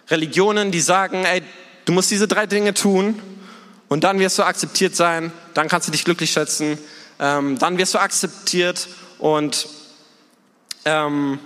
Religionen, 0.10 0.72
die 0.72 0.82
sagen, 0.82 1.25
ey, 1.25 1.42
du 1.86 1.94
musst 1.94 2.12
diese 2.12 2.27
drei 2.27 2.46
Dinge 2.48 2.74
tun 2.74 3.22
und 3.88 4.04
dann 4.04 4.20
wirst 4.20 4.38
du 4.38 4.44
akzeptiert 4.44 4.96
sein, 4.96 5.32
dann 5.54 5.68
kannst 5.68 5.88
du 5.88 5.92
dich 5.92 6.04
glücklich 6.04 6.32
schätzen, 6.32 6.77
ähm, 7.19 7.57
dann 7.60 7.77
wirst 7.77 7.93
du 7.93 8.00
akzeptiert 8.00 8.88
und 9.19 9.67
ähm, 10.86 11.39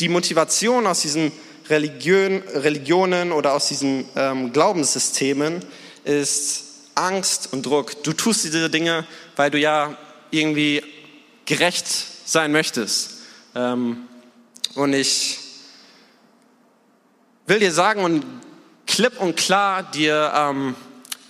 die 0.00 0.08
Motivation 0.08 0.86
aus 0.86 1.02
diesen 1.02 1.32
Religion, 1.68 2.42
Religionen 2.54 3.32
oder 3.32 3.54
aus 3.54 3.68
diesen 3.68 4.06
ähm, 4.16 4.52
Glaubenssystemen 4.52 5.64
ist 6.04 6.64
Angst 6.94 7.52
und 7.52 7.66
Druck. 7.66 8.02
Du 8.04 8.12
tust 8.12 8.44
diese 8.44 8.70
Dinge, 8.70 9.06
weil 9.36 9.50
du 9.50 9.58
ja 9.58 9.96
irgendwie 10.30 10.82
gerecht 11.44 11.86
sein 12.24 12.52
möchtest. 12.52 13.18
Ähm, 13.54 14.08
und 14.74 14.92
ich 14.92 15.38
will 17.46 17.58
dir 17.58 17.72
sagen 17.72 18.04
und 18.04 18.24
klipp 18.86 19.20
und 19.20 19.36
klar 19.36 19.82
dir 19.82 20.32
ähm, 20.34 20.74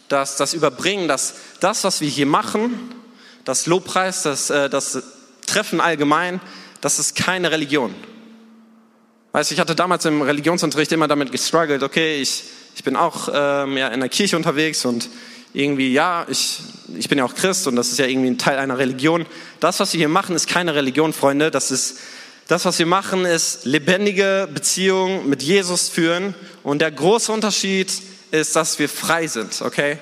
das, 0.08 0.36
das 0.36 0.54
überbringen, 0.54 1.08
dass 1.08 1.34
das, 1.60 1.84
was 1.84 2.00
wir 2.00 2.08
hier 2.08 2.26
machen, 2.26 2.94
das 3.48 3.64
Lobpreis, 3.64 4.24
das, 4.24 4.50
äh, 4.50 4.68
das 4.68 5.02
Treffen 5.46 5.80
allgemein, 5.80 6.38
das 6.82 6.98
ist 6.98 7.16
keine 7.16 7.50
Religion. 7.50 7.94
Weißt, 9.32 9.52
ich 9.52 9.58
hatte 9.58 9.74
damals 9.74 10.04
im 10.04 10.20
Religionsunterricht 10.20 10.92
immer 10.92 11.08
damit 11.08 11.32
gestruggelt, 11.32 11.82
okay, 11.82 12.20
ich, 12.20 12.44
ich 12.76 12.84
bin 12.84 12.94
auch 12.94 13.30
ähm, 13.32 13.78
ja, 13.78 13.88
in 13.88 14.00
der 14.00 14.10
Kirche 14.10 14.36
unterwegs 14.36 14.84
und 14.84 15.08
irgendwie, 15.54 15.94
ja, 15.94 16.26
ich, 16.28 16.58
ich 16.98 17.08
bin 17.08 17.16
ja 17.16 17.24
auch 17.24 17.34
Christ 17.34 17.66
und 17.66 17.76
das 17.76 17.88
ist 17.90 17.98
ja 17.98 18.04
irgendwie 18.04 18.28
ein 18.28 18.36
Teil 18.36 18.58
einer 18.58 18.76
Religion. 18.76 19.24
Das, 19.60 19.80
was 19.80 19.94
wir 19.94 19.98
hier 19.98 20.08
machen, 20.10 20.36
ist 20.36 20.46
keine 20.46 20.74
Religion, 20.74 21.14
Freunde. 21.14 21.50
Das 21.50 21.70
ist, 21.70 22.00
das, 22.48 22.66
was 22.66 22.78
wir 22.78 22.84
machen, 22.84 23.24
ist 23.24 23.64
lebendige 23.64 24.46
Beziehungen 24.52 25.26
mit 25.26 25.42
Jesus 25.42 25.88
führen. 25.88 26.34
Und 26.62 26.82
der 26.82 26.90
große 26.90 27.32
Unterschied 27.32 27.90
ist, 28.30 28.56
dass 28.56 28.78
wir 28.78 28.90
frei 28.90 29.26
sind, 29.26 29.62
okay? 29.62 29.96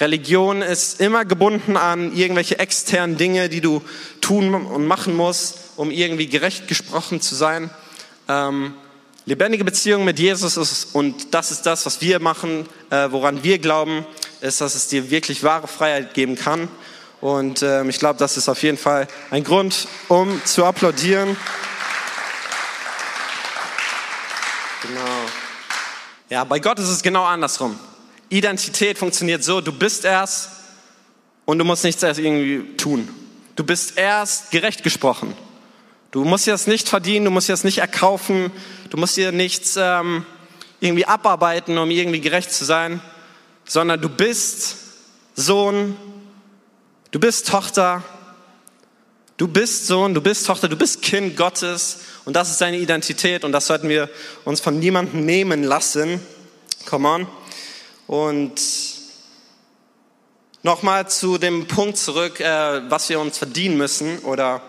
Religion 0.00 0.62
ist 0.62 1.00
immer 1.00 1.24
gebunden 1.24 1.76
an 1.76 2.14
irgendwelche 2.14 2.58
externen 2.58 3.16
Dinge, 3.16 3.48
die 3.48 3.60
du 3.60 3.82
tun 4.20 4.54
und 4.54 4.86
machen 4.86 5.16
musst, 5.16 5.58
um 5.76 5.90
irgendwie 5.90 6.28
gerecht 6.28 6.68
gesprochen 6.68 7.20
zu 7.20 7.34
sein. 7.34 7.70
Ähm, 8.28 8.74
lebendige 9.24 9.64
Beziehung 9.64 10.04
mit 10.04 10.20
Jesus 10.20 10.56
ist, 10.56 10.94
und 10.94 11.34
das 11.34 11.50
ist 11.50 11.62
das, 11.62 11.84
was 11.84 12.00
wir 12.00 12.20
machen, 12.20 12.66
äh, 12.90 13.08
woran 13.10 13.42
wir 13.42 13.58
glauben, 13.58 14.06
ist, 14.40 14.60
dass 14.60 14.76
es 14.76 14.86
dir 14.86 15.10
wirklich 15.10 15.42
wahre 15.42 15.66
Freiheit 15.66 16.14
geben 16.14 16.36
kann. 16.36 16.68
Und 17.20 17.62
ähm, 17.62 17.90
ich 17.90 17.98
glaube, 17.98 18.20
das 18.20 18.36
ist 18.36 18.48
auf 18.48 18.62
jeden 18.62 18.78
Fall 18.78 19.08
ein 19.30 19.42
Grund, 19.42 19.88
um 20.06 20.40
zu 20.44 20.64
applaudieren. 20.64 21.36
Genau. 24.82 25.00
Ja, 26.30 26.44
bei 26.44 26.60
Gott 26.60 26.78
ist 26.78 26.88
es 26.88 27.02
genau 27.02 27.24
andersrum. 27.24 27.78
Identität 28.28 28.98
funktioniert 28.98 29.42
so, 29.42 29.60
du 29.60 29.72
bist 29.72 30.04
erst 30.04 30.50
und 31.44 31.58
du 31.58 31.64
musst 31.64 31.84
nichts 31.84 32.02
erst 32.02 32.20
irgendwie 32.20 32.76
tun. 32.76 33.08
Du 33.56 33.64
bist 33.64 33.96
erst 33.96 34.50
gerecht 34.50 34.82
gesprochen. 34.82 35.34
Du 36.10 36.24
musst 36.24 36.46
dir 36.46 36.52
das 36.52 36.66
nicht 36.66 36.88
verdienen, 36.88 37.24
du 37.24 37.30
musst 37.30 37.48
dir 37.48 37.52
das 37.52 37.64
nicht 37.64 37.78
erkaufen, 37.78 38.50
du 38.90 38.96
musst 38.96 39.16
dir 39.16 39.32
nichts 39.32 39.76
ähm, 39.76 40.24
irgendwie 40.80 41.04
abarbeiten, 41.04 41.76
um 41.76 41.90
irgendwie 41.90 42.20
gerecht 42.20 42.52
zu 42.52 42.64
sein, 42.64 43.00
sondern 43.64 44.00
du 44.00 44.08
bist 44.08 44.76
Sohn, 45.34 45.96
du 47.10 47.20
bist 47.20 47.48
Tochter, 47.48 48.02
du 49.36 49.48
bist 49.48 49.86
Sohn, 49.86 50.14
du 50.14 50.20
bist 50.20 50.46
Tochter, 50.46 50.68
du 50.68 50.76
bist 50.76 51.02
Kind 51.02 51.36
Gottes 51.36 52.00
und 52.24 52.34
das 52.34 52.50
ist 52.50 52.60
deine 52.60 52.78
Identität 52.78 53.44
und 53.44 53.52
das 53.52 53.66
sollten 53.66 53.88
wir 53.88 54.08
uns 54.44 54.60
von 54.60 54.78
niemandem 54.78 55.24
nehmen 55.24 55.62
lassen. 55.62 56.20
Come 56.86 57.08
on. 57.08 57.26
Und 58.08 58.58
nochmal 60.62 61.08
zu 61.10 61.36
dem 61.36 61.68
Punkt 61.68 61.98
zurück, 61.98 62.40
äh, 62.40 62.90
was 62.90 63.10
wir 63.10 63.20
uns 63.20 63.36
verdienen 63.36 63.76
müssen 63.76 64.18
oder 64.20 64.62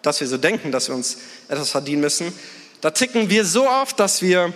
dass 0.00 0.18
wir 0.20 0.26
so 0.26 0.38
denken, 0.38 0.72
dass 0.72 0.88
wir 0.88 0.94
uns 0.94 1.18
etwas 1.46 1.70
verdienen 1.70 2.00
müssen. 2.00 2.32
Da 2.80 2.90
ticken 2.90 3.28
wir 3.28 3.44
so 3.44 3.68
oft, 3.68 4.00
dass 4.00 4.22
wir 4.22 4.52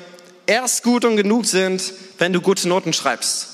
erst 0.47 0.83
gut 0.83 1.05
und 1.05 1.19
genug 1.19 1.45
sind, 1.45 1.93
wenn 2.17 2.33
du 2.33 2.41
gute 2.41 2.67
Noten 2.67 2.95
schreibst. 2.95 3.49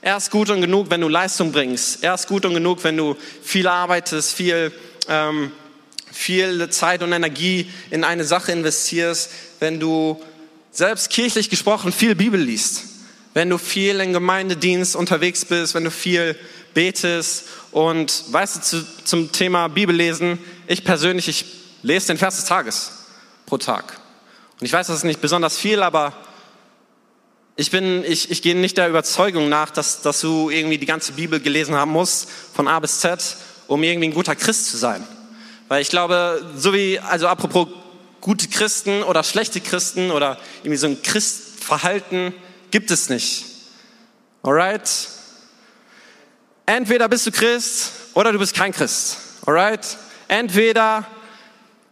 Erst 0.00 0.30
gut 0.30 0.48
und 0.48 0.62
genug, 0.62 0.88
wenn 0.88 1.02
du 1.02 1.08
Leistung 1.08 1.52
bringst. 1.52 2.02
Erst 2.02 2.26
gut 2.26 2.46
und 2.46 2.54
genug, 2.54 2.82
wenn 2.82 2.96
du 2.96 3.16
viel 3.42 3.68
arbeitest, 3.68 4.32
viel, 4.32 4.72
ähm, 5.06 5.52
viel 6.10 6.70
Zeit 6.70 7.02
und 7.02 7.12
Energie 7.12 7.70
in 7.90 8.04
eine 8.04 8.24
Sache 8.24 8.52
investierst, 8.52 9.30
wenn 9.58 9.78
du 9.78 10.18
selbst 10.70 11.10
kirchlich 11.10 11.50
gesprochen 11.50 11.92
viel 11.92 12.14
Bibel 12.14 12.40
liest 12.40 12.89
wenn 13.34 13.48
du 13.48 13.58
viel 13.58 14.00
in 14.00 14.12
Gemeindedienst 14.12 14.96
unterwegs 14.96 15.44
bist, 15.44 15.74
wenn 15.74 15.84
du 15.84 15.90
viel 15.90 16.36
betest 16.74 17.46
und 17.72 18.24
weißt 18.30 18.56
du 18.56 18.60
zu, 18.60 19.04
zum 19.04 19.32
Thema 19.32 19.68
Bibellesen, 19.68 20.38
ich 20.66 20.84
persönlich, 20.84 21.28
ich 21.28 21.44
lese 21.82 22.08
den 22.08 22.18
Vers 22.18 22.36
des 22.36 22.44
Tages 22.46 22.92
pro 23.46 23.58
Tag. 23.58 23.98
Und 24.60 24.66
ich 24.66 24.72
weiß, 24.72 24.88
das 24.88 24.96
ist 24.96 25.04
nicht 25.04 25.20
besonders 25.20 25.56
viel, 25.56 25.82
aber 25.82 26.12
ich 27.56 27.70
bin, 27.70 28.04
ich, 28.04 28.30
ich 28.30 28.42
gehe 28.42 28.56
nicht 28.56 28.78
der 28.78 28.88
Überzeugung 28.88 29.48
nach, 29.48 29.70
dass, 29.70 30.02
dass 30.02 30.20
du 30.20 30.50
irgendwie 30.50 30.78
die 30.78 30.86
ganze 30.86 31.12
Bibel 31.12 31.40
gelesen 31.40 31.74
haben 31.74 31.90
musst, 31.90 32.28
von 32.54 32.68
A 32.68 32.80
bis 32.80 33.00
Z, 33.00 33.36
um 33.66 33.82
irgendwie 33.82 34.08
ein 34.08 34.14
guter 34.14 34.34
Christ 34.34 34.70
zu 34.70 34.76
sein. 34.76 35.06
Weil 35.68 35.82
ich 35.82 35.90
glaube, 35.90 36.44
so 36.56 36.72
wie, 36.72 36.98
also 36.98 37.28
apropos 37.28 37.68
gute 38.20 38.48
Christen 38.48 39.02
oder 39.02 39.22
schlechte 39.22 39.60
Christen 39.60 40.10
oder 40.10 40.38
irgendwie 40.62 40.76
so 40.76 40.86
ein 40.86 41.02
Christverhalten, 41.02 42.34
gibt 42.70 42.90
es 42.90 43.08
nicht. 43.08 43.44
Alright? 44.42 44.90
Entweder 46.66 47.08
bist 47.08 47.26
du 47.26 47.32
Christ 47.32 47.92
oder 48.14 48.32
du 48.32 48.38
bist 48.38 48.54
kein 48.54 48.72
Christ. 48.72 49.18
Alright? 49.44 49.98
Entweder 50.28 51.06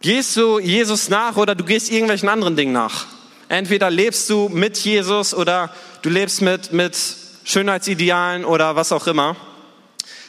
gehst 0.01 0.35
du 0.37 0.59
Jesus 0.59 1.09
nach 1.09 1.35
oder 1.35 1.55
du 1.55 1.63
gehst 1.63 1.91
irgendwelchen 1.91 2.29
anderen 2.29 2.55
Dingen 2.55 2.73
nach. 2.73 3.05
Entweder 3.49 3.89
lebst 3.89 4.29
du 4.29 4.47
mit 4.49 4.77
Jesus 4.77 5.33
oder 5.33 5.73
du 6.01 6.09
lebst 6.09 6.41
mit, 6.41 6.71
mit 6.71 6.95
Schönheitsidealen 7.43 8.45
oder 8.45 8.75
was 8.75 8.91
auch 8.91 9.07
immer. 9.07 9.35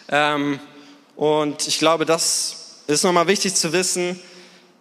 Ähm, 0.09 0.59
und 1.17 1.69
ich 1.69 1.79
glaube, 1.79 2.07
das 2.07 2.83
ist 2.87 3.05
nochmal 3.05 3.29
wichtig 3.29 3.55
zu 3.55 3.73
wissen. 3.73 4.19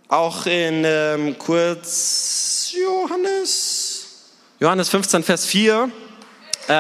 Auch 0.08 0.46
in 0.46 0.84
ähm, 0.86 1.38
kurz 1.38 2.74
Johannes 2.74 3.79
Johannes 4.62 4.90
15, 4.90 5.24
Vers 5.24 5.46
4. 5.46 5.90
Äh, 6.68 6.74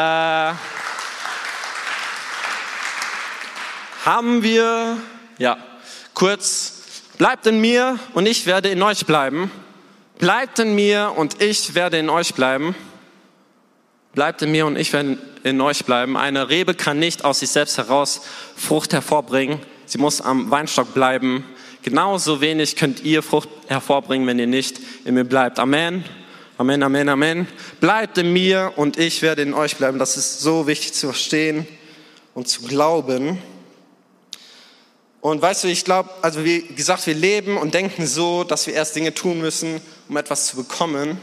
haben 4.04 4.44
wir, 4.44 4.98
ja, 5.38 5.58
kurz, 6.14 6.74
bleibt 7.18 7.48
in 7.48 7.62
mir 7.62 7.98
und 8.14 8.28
ich 8.28 8.46
werde 8.46 8.68
in 8.68 8.82
euch 8.82 9.06
bleiben. 9.06 9.50
Bleibt 10.18 10.60
in 10.60 10.76
mir 10.76 11.14
und 11.16 11.42
ich 11.42 11.74
werde 11.74 11.98
in 11.98 12.10
euch 12.10 12.34
bleiben. 12.34 12.76
Bleibt 14.14 14.42
in 14.42 14.52
mir 14.52 14.66
und 14.66 14.78
ich 14.78 14.92
werde 14.92 15.18
in 15.44 15.62
euch 15.62 15.86
bleiben. 15.86 16.18
Eine 16.18 16.50
Rebe 16.50 16.74
kann 16.74 17.00
nicht 17.00 17.24
aus 17.24 17.40
sich 17.40 17.50
selbst 17.50 17.78
heraus 17.78 18.20
Frucht 18.58 18.92
hervorbringen. 18.92 19.62
Sie 19.86 20.00
muss 20.00 20.20
am 20.20 20.52
Weinstock 20.52 20.94
bleiben. 20.94 21.46
Genauso 21.82 22.42
wenig 22.42 22.76
könnt 22.76 23.06
ihr 23.06 23.24
Frucht 23.24 23.48
hervorbringen, 23.70 24.28
wenn 24.28 24.38
ihr 24.38 24.48
nicht 24.48 24.82
in 25.06 25.14
mir 25.14 25.24
bleibt. 25.24 25.60
Amen. 25.60 26.04
Amen, 26.60 26.84
Amen, 26.84 27.08
Amen. 27.08 27.48
Bleibt 27.80 28.18
in 28.18 28.34
mir 28.34 28.74
und 28.76 29.00
ich 29.00 29.22
werde 29.22 29.44
in 29.44 29.54
euch 29.54 29.78
bleiben. 29.78 29.98
Das 29.98 30.18
ist 30.18 30.42
so 30.42 30.68
wichtig 30.68 30.92
zu 30.92 31.08
verstehen 31.08 31.66
und 32.34 32.50
zu 32.50 32.64
glauben. 32.64 33.42
Und 35.22 35.42
weißt 35.42 35.64
du, 35.64 35.70
ich 35.70 35.86
glaube, 35.86 36.10
also 36.22 36.44
wie 36.44 36.64
gesagt, 36.64 37.08
wir 37.08 37.14
leben 37.14 37.56
und 37.56 37.74
denken 37.74 38.06
so, 38.06 38.44
dass 38.44 38.68
wir 38.68 38.74
erst 38.74 38.94
Dinge 38.94 39.14
tun 39.14 39.40
müssen, 39.40 39.80
um 40.10 40.18
etwas 40.18 40.48
zu 40.48 40.58
bekommen. 40.58 41.18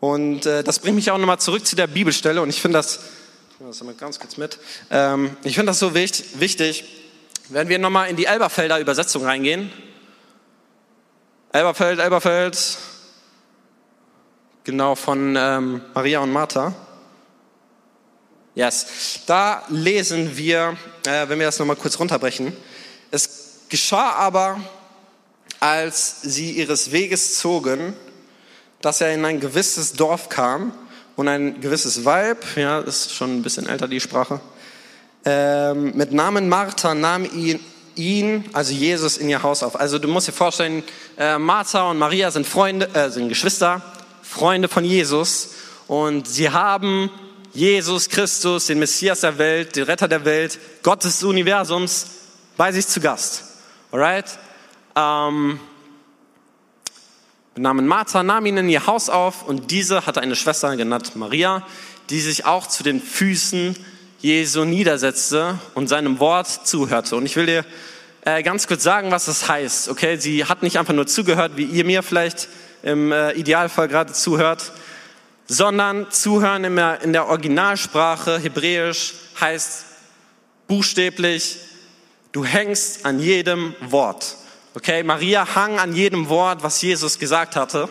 Und 0.00 0.46
äh, 0.46 0.64
das 0.64 0.78
bringt 0.78 0.96
mich 0.96 1.10
auch 1.10 1.18
nochmal 1.18 1.38
zurück 1.38 1.66
zu 1.66 1.76
der 1.76 1.86
Bibelstelle. 1.86 2.40
Und 2.40 2.48
ich 2.48 2.62
finde 2.62 2.78
das, 2.78 3.00
das 3.58 3.82
mal 3.82 3.92
ganz 3.92 4.18
kurz 4.18 4.38
mit. 4.38 4.58
Ähm, 4.90 5.36
ich 5.44 5.54
finde 5.54 5.66
das 5.72 5.78
so 5.78 5.94
wichtig, 5.94 6.40
wichtig, 6.40 6.84
wenn 7.50 7.68
wir 7.68 7.78
nochmal 7.78 8.08
in 8.08 8.16
die 8.16 8.24
Elberfelder 8.24 8.80
Übersetzung 8.80 9.22
reingehen. 9.22 9.70
Elberfeld, 11.52 11.98
Elberfeld, 11.98 12.78
genau 14.70 14.94
von 14.94 15.34
ähm, 15.36 15.80
Maria 15.94 16.20
und 16.20 16.32
Martha. 16.32 16.72
Yes. 18.54 19.20
Da 19.26 19.64
lesen 19.68 20.36
wir, 20.36 20.76
äh, 21.04 21.28
wenn 21.28 21.40
wir 21.40 21.46
das 21.46 21.58
nochmal 21.58 21.74
kurz 21.74 21.98
runterbrechen. 21.98 22.52
Es 23.10 23.62
geschah 23.68 24.12
aber, 24.12 24.60
als 25.58 26.22
sie 26.22 26.52
ihres 26.52 26.92
Weges 26.92 27.38
zogen, 27.38 27.94
dass 28.80 29.00
er 29.00 29.12
in 29.12 29.24
ein 29.24 29.40
gewisses 29.40 29.94
Dorf 29.94 30.28
kam 30.28 30.72
und 31.16 31.26
ein 31.26 31.60
gewisses 31.60 32.04
Weib, 32.04 32.44
ja, 32.56 32.78
ist 32.78 33.12
schon 33.12 33.38
ein 33.38 33.42
bisschen 33.42 33.68
älter 33.68 33.88
die 33.88 34.00
Sprache, 34.00 34.40
ähm, 35.24 35.96
mit 35.96 36.12
Namen 36.12 36.48
Martha 36.48 36.94
nahm 36.94 37.24
ihn, 37.24 37.58
ihn, 37.96 38.44
also 38.52 38.72
Jesus, 38.72 39.18
in 39.18 39.28
ihr 39.28 39.42
Haus 39.42 39.64
auf. 39.64 39.78
Also 39.78 39.98
du 39.98 40.06
musst 40.06 40.28
dir 40.28 40.32
vorstellen, 40.32 40.84
äh, 41.18 41.38
Martha 41.38 41.90
und 41.90 41.98
Maria 41.98 42.30
sind 42.30 42.46
Freunde, 42.46 42.88
äh, 42.94 43.10
sind 43.10 43.28
Geschwister, 43.28 43.82
Freunde 44.30 44.68
von 44.68 44.84
Jesus 44.84 45.50
und 45.88 46.28
sie 46.28 46.50
haben 46.50 47.10
Jesus 47.52 48.08
Christus, 48.08 48.66
den 48.66 48.78
Messias 48.78 49.22
der 49.22 49.38
Welt, 49.38 49.74
den 49.74 49.82
Retter 49.82 50.06
der 50.06 50.24
Welt, 50.24 50.56
Gott 50.84 51.02
des 51.02 51.24
Universums, 51.24 52.06
bei 52.56 52.70
sich 52.70 52.86
zu 52.86 53.00
Gast. 53.00 53.42
Alright? 53.90 54.26
Ähm, 54.94 55.58
Namen 57.56 57.88
Martha 57.88 58.22
nahm 58.22 58.46
ihn 58.46 58.56
in 58.56 58.68
ihr 58.68 58.86
Haus 58.86 59.10
auf 59.10 59.42
und 59.48 59.72
diese 59.72 60.06
hatte 60.06 60.20
eine 60.20 60.36
Schwester 60.36 60.76
genannt 60.76 61.16
Maria, 61.16 61.66
die 62.08 62.20
sich 62.20 62.44
auch 62.46 62.68
zu 62.68 62.84
den 62.84 63.02
Füßen 63.02 63.74
Jesu 64.20 64.64
niedersetzte 64.64 65.58
und 65.74 65.88
seinem 65.88 66.20
Wort 66.20 66.46
zuhörte. 66.46 67.16
Und 67.16 67.26
ich 67.26 67.34
will 67.34 67.46
dir 67.46 67.64
äh, 68.24 68.44
ganz 68.44 68.68
kurz 68.68 68.84
sagen, 68.84 69.10
was 69.10 69.24
das 69.24 69.48
heißt. 69.48 69.88
Okay, 69.88 70.18
sie 70.18 70.44
hat 70.44 70.62
nicht 70.62 70.78
einfach 70.78 70.94
nur 70.94 71.08
zugehört, 71.08 71.56
wie 71.56 71.64
ihr 71.64 71.84
mir 71.84 72.04
vielleicht 72.04 72.48
im 72.82 73.12
äh, 73.12 73.32
Idealfall 73.32 73.88
gerade 73.88 74.12
zuhört, 74.12 74.72
sondern 75.46 76.10
zuhören 76.10 76.64
in 76.64 76.76
der, 76.76 77.02
in 77.02 77.12
der 77.12 77.26
Originalsprache 77.26 78.38
Hebräisch 78.38 79.14
heißt 79.40 79.84
buchstäblich, 80.68 81.58
du 82.32 82.44
hängst 82.44 83.04
an 83.04 83.18
jedem 83.18 83.74
Wort. 83.80 84.36
Okay, 84.74 85.02
Maria 85.02 85.56
hang 85.56 85.80
an 85.80 85.94
jedem 85.94 86.28
Wort, 86.28 86.62
was 86.62 86.80
Jesus 86.80 87.18
gesagt 87.18 87.56
hatte. 87.56 87.88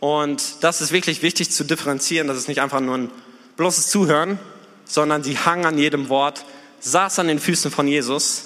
Und 0.00 0.62
das 0.64 0.80
ist 0.80 0.92
wirklich 0.92 1.22
wichtig 1.22 1.50
zu 1.50 1.64
differenzieren. 1.64 2.28
Das 2.28 2.38
ist 2.38 2.48
nicht 2.48 2.62
einfach 2.62 2.80
nur 2.80 2.96
ein 2.96 3.10
bloßes 3.56 3.88
Zuhören, 3.88 4.38
sondern 4.86 5.22
sie 5.22 5.36
hang 5.36 5.66
an 5.66 5.76
jedem 5.76 6.08
Wort, 6.08 6.44
saß 6.80 7.18
an 7.18 7.28
den 7.28 7.38
Füßen 7.38 7.70
von 7.70 7.86
Jesus. 7.86 8.44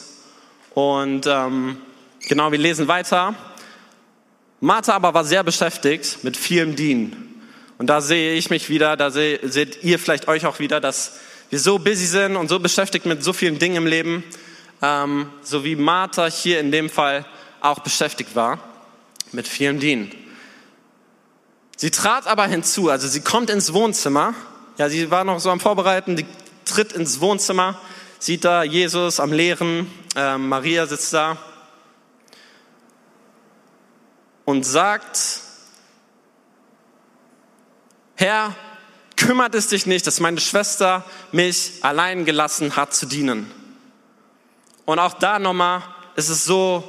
Und 0.74 1.26
ähm, 1.28 1.76
genau, 2.26 2.50
wir 2.50 2.58
lesen 2.58 2.88
weiter. 2.88 3.34
Martha 4.62 4.94
aber 4.94 5.12
war 5.12 5.24
sehr 5.24 5.42
beschäftigt 5.42 6.22
mit 6.22 6.36
vielem 6.36 6.76
Dienen. 6.76 7.42
Und 7.78 7.88
da 7.88 8.00
sehe 8.00 8.34
ich 8.34 8.48
mich 8.48 8.68
wieder, 8.68 8.96
da 8.96 9.10
seht 9.10 9.82
ihr 9.82 9.98
vielleicht 9.98 10.28
euch 10.28 10.46
auch 10.46 10.60
wieder, 10.60 10.80
dass 10.80 11.18
wir 11.50 11.58
so 11.58 11.80
busy 11.80 12.06
sind 12.06 12.36
und 12.36 12.46
so 12.46 12.60
beschäftigt 12.60 13.04
mit 13.04 13.24
so 13.24 13.32
vielen 13.32 13.58
Dingen 13.58 13.74
im 13.74 13.86
Leben, 13.86 14.22
ähm, 14.80 15.26
so 15.42 15.64
wie 15.64 15.74
Martha 15.74 16.26
hier 16.26 16.60
in 16.60 16.70
dem 16.70 16.90
Fall 16.90 17.26
auch 17.60 17.80
beschäftigt 17.80 18.36
war 18.36 18.60
mit 19.32 19.48
vielem 19.48 19.80
Dienen. 19.80 20.12
Sie 21.76 21.90
trat 21.90 22.28
aber 22.28 22.46
hinzu, 22.46 22.88
also 22.88 23.08
sie 23.08 23.20
kommt 23.20 23.50
ins 23.50 23.72
Wohnzimmer, 23.72 24.32
ja, 24.78 24.88
sie 24.88 25.10
war 25.10 25.24
noch 25.24 25.40
so 25.40 25.50
am 25.50 25.58
Vorbereiten, 25.58 26.14
die 26.14 26.26
tritt 26.66 26.92
ins 26.92 27.20
Wohnzimmer, 27.20 27.80
sieht 28.20 28.44
da 28.44 28.62
Jesus 28.62 29.18
am 29.18 29.32
Lehren, 29.32 29.90
äh, 30.14 30.38
Maria 30.38 30.86
sitzt 30.86 31.12
da 31.12 31.36
und 34.52 34.64
sagt, 34.64 35.40
Herr, 38.16 38.54
kümmert 39.16 39.54
es 39.54 39.68
dich 39.68 39.86
nicht, 39.86 40.06
dass 40.06 40.20
meine 40.20 40.40
Schwester 40.40 41.06
mich 41.32 41.78
allein 41.80 42.26
gelassen 42.26 42.76
hat 42.76 42.92
zu 42.92 43.06
dienen. 43.06 43.50
Und 44.84 44.98
auch 44.98 45.14
da 45.14 45.38
nochmal 45.38 45.82
ist 46.16 46.28
es 46.28 46.44
so 46.44 46.86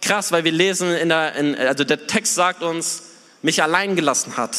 krass, 0.00 0.32
weil 0.32 0.44
wir 0.44 0.52
lesen 0.52 0.90
in 0.90 1.10
der, 1.10 1.34
in, 1.34 1.54
also 1.54 1.84
der 1.84 2.06
Text 2.06 2.34
sagt 2.34 2.62
uns, 2.62 3.02
mich 3.42 3.62
allein 3.62 3.94
gelassen 3.94 4.38
hat. 4.38 4.56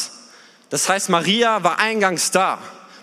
Das 0.69 0.87
heißt, 0.87 1.09
Maria 1.09 1.63
war 1.63 1.79
eingangs 1.79 2.29
da. 2.29 2.59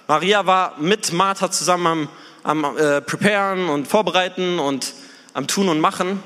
Maria 0.07 0.47
war 0.47 0.79
mit 0.79 1.13
Martha 1.13 1.51
zusammen 1.51 2.09
am, 2.45 2.65
am 2.65 2.77
äh, 2.77 3.01
Preparen 3.01 3.69
und 3.69 3.89
Vorbereiten 3.89 4.61
und 4.61 4.95
am 5.35 5.49
Tun 5.49 5.69
und 5.69 5.81
Machen. 5.81 6.23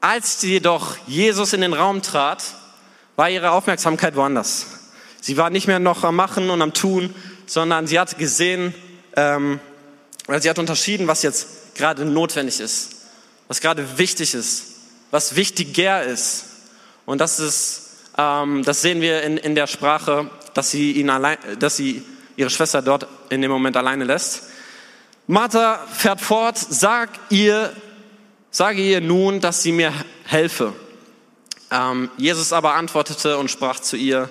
Als 0.00 0.42
jedoch 0.42 0.96
Jesus 1.06 1.52
in 1.52 1.60
den 1.60 1.72
Raum 1.72 2.02
trat, 2.02 2.42
war 3.16 3.28
ihre 3.28 3.50
Aufmerksamkeit 3.50 4.14
woanders. 4.14 4.66
Sie 5.20 5.36
war 5.36 5.50
nicht 5.50 5.66
mehr 5.66 5.80
noch 5.80 6.04
am 6.04 6.16
Machen 6.16 6.50
und 6.50 6.62
am 6.62 6.72
Tun, 6.72 7.14
sondern 7.46 7.86
sie 7.86 7.98
hat 7.98 8.16
gesehen, 8.18 8.74
ähm, 9.16 9.58
sie 10.38 10.48
hat 10.48 10.58
unterschieden, 10.58 11.08
was 11.08 11.22
jetzt 11.22 11.74
gerade 11.74 12.04
notwendig 12.04 12.60
ist, 12.60 12.90
was 13.48 13.60
gerade 13.60 13.98
wichtig 13.98 14.34
ist 14.34 14.78
was 15.10 15.36
wichtiger 15.36 16.02
ist. 16.02 16.44
Und 17.06 17.20
das 17.20 17.40
ist, 17.40 17.90
ähm, 18.16 18.62
das 18.64 18.82
sehen 18.82 19.00
wir 19.00 19.22
in, 19.22 19.36
in 19.36 19.54
der 19.54 19.66
Sprache, 19.66 20.30
dass 20.54 20.70
sie 20.70 20.92
ihn 20.92 21.10
allein, 21.10 21.38
dass 21.58 21.76
sie 21.76 22.02
ihre 22.36 22.50
Schwester 22.50 22.82
dort 22.82 23.06
in 23.30 23.42
dem 23.42 23.50
Moment 23.50 23.76
alleine 23.76 24.04
lässt. 24.04 24.44
Martha 25.26 25.84
fährt 25.92 26.20
fort, 26.20 26.58
sag 26.58 27.10
ihr, 27.30 27.72
sage 28.50 28.82
ihr 28.82 29.00
nun, 29.00 29.40
dass 29.40 29.62
sie 29.62 29.72
mir 29.72 29.92
helfe. 30.24 30.72
Ähm, 31.70 32.10
Jesus 32.16 32.52
aber 32.52 32.74
antwortete 32.74 33.38
und 33.38 33.50
sprach 33.50 33.80
zu 33.80 33.96
ihr, 33.96 34.28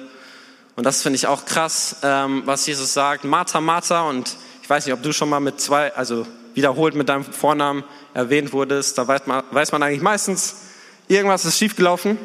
und 0.75 0.83
das 0.83 1.01
finde 1.01 1.17
ich 1.17 1.27
auch 1.27 1.45
krass, 1.45 1.97
ähm, 2.03 2.43
was 2.45 2.65
Jesus 2.67 2.93
sagt, 2.93 3.23
Martha, 3.23 3.61
Martha, 3.61 4.01
und 4.01 4.35
ich 4.61 4.69
weiß 4.69 4.85
nicht, 4.85 4.93
ob 4.93 5.01
du 5.01 5.11
schon 5.11 5.29
mal 5.29 5.39
mit 5.39 5.59
zwei, 5.59 5.93
also 5.95 6.27
wiederholt 6.53 6.95
mit 6.95 7.09
deinem 7.09 7.23
Vornamen 7.23 7.83
erwähnt 8.13 8.53
wurdest, 8.53 8.97
da 8.97 9.07
weiß 9.07 9.25
man, 9.25 9.43
weiß 9.51 9.71
man 9.71 9.81
eigentlich 9.81 10.01
meistens, 10.01 10.67
Irgendwas 11.09 11.45
ist 11.45 11.57
schiefgelaufen. 11.57 12.17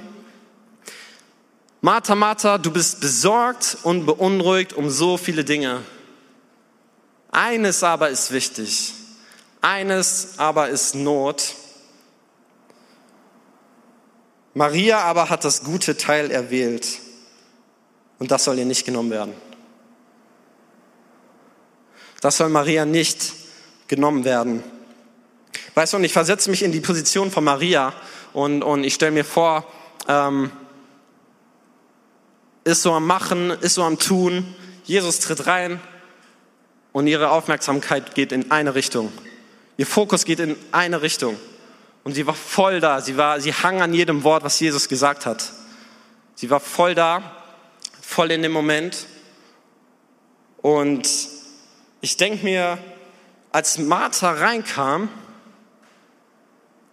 Martha, 1.81 2.17
Martha, 2.17 2.59
du 2.59 2.73
bist 2.73 3.01
besorgt 3.01 3.79
und 3.85 4.07
beunruhigt 4.07 4.73
um 4.73 4.91
so 4.91 5.17
viele 5.17 5.45
Dinge. 5.45 5.83
Eines 7.31 7.85
aber 7.85 8.11
ist 8.11 8.33
wichtig. 8.33 8.93
Eines 9.61 10.35
aber 10.39 10.69
ist 10.69 10.97
Not. 10.97 11.55
Maria 14.55 15.01
aber 15.01 15.31
hat 15.31 15.45
das 15.45 15.65
gute 15.65 15.97
Teil 15.97 16.31
erwählt. 16.31 16.99
Und 18.19 18.31
das 18.31 18.45
soll 18.45 18.59
ihr 18.59 18.65
nicht 18.65 18.85
genommen 18.85 19.11
werden. 19.11 19.35
Das 22.21 22.37
soll 22.37 22.51
Maria 22.51 22.85
nicht 22.85 23.33
genommen 23.89 24.25
werden. 24.25 24.63
Weißt 25.75 25.93
du, 25.93 25.97
und 25.97 26.05
ich 26.05 26.13
versetze 26.13 26.51
mich 26.51 26.63
in 26.63 26.71
die 26.71 26.81
Position 26.81 27.31
von 27.31 27.45
Maria 27.45 27.93
und, 28.33 28.63
und 28.63 28.85
ich 28.85 28.95
stelle 28.95 29.13
mir 29.13 29.25
vor, 29.25 29.67
ähm, 30.07 30.53
ist 32.65 32.83
so 32.83 32.93
am 32.93 33.07
Machen, 33.07 33.51
ist 33.51 33.75
so 33.75 33.83
am 33.83 33.99
Tun. 33.99 34.55
Jesus 34.85 35.21
tritt 35.21 35.47
rein 35.47 35.81
und 36.93 37.07
ihre 37.07 37.31
Aufmerksamkeit 37.31 38.15
geht 38.15 38.33
in 38.33 38.51
eine 38.51 38.75
Richtung. 38.75 39.13
Ihr 39.77 39.87
Fokus 39.87 40.25
geht 40.25 40.41
in 40.41 40.57
eine 40.71 41.03
Richtung. 41.03 41.37
Und 42.05 42.15
sie 42.15 42.27
war 42.27 42.35
voll 42.35 42.81
da. 42.81 43.01
Sie, 43.01 43.17
war, 43.17 43.41
sie 43.41 43.53
hang 43.53 43.81
an 43.81 43.95
jedem 43.95 44.25
Wort, 44.25 44.45
was 44.45 44.59
Jesus 44.59 44.89
gesagt 44.89 45.27
hat. 45.27 45.53
Sie 46.35 46.51
war 46.51 46.61
voll 46.61 46.95
da, 46.95 47.37
voll 48.01 48.31
in 48.31 48.43
dem 48.43 48.53
Moment. 48.53 49.07
Und 50.63 51.09
ich 52.01 52.17
denke 52.17 52.45
mir, 52.45 52.79
als 53.53 53.79
Martha 53.79 54.33
reinkam, 54.33 55.09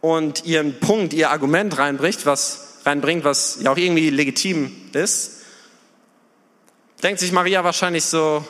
und 0.01 0.45
ihren 0.45 0.79
Punkt, 0.79 1.13
ihr 1.13 1.29
Argument 1.29 1.77
reinbringt, 1.77 2.25
was, 2.25 2.79
reinbringt, 2.85 3.23
was 3.23 3.59
ja 3.61 3.71
auch 3.71 3.77
irgendwie 3.77 4.09
legitim 4.09 4.89
ist, 4.93 5.41
denkt 7.03 7.19
sich 7.19 7.31
Maria 7.31 7.63
wahrscheinlich 7.63 8.05
so, 8.05 8.45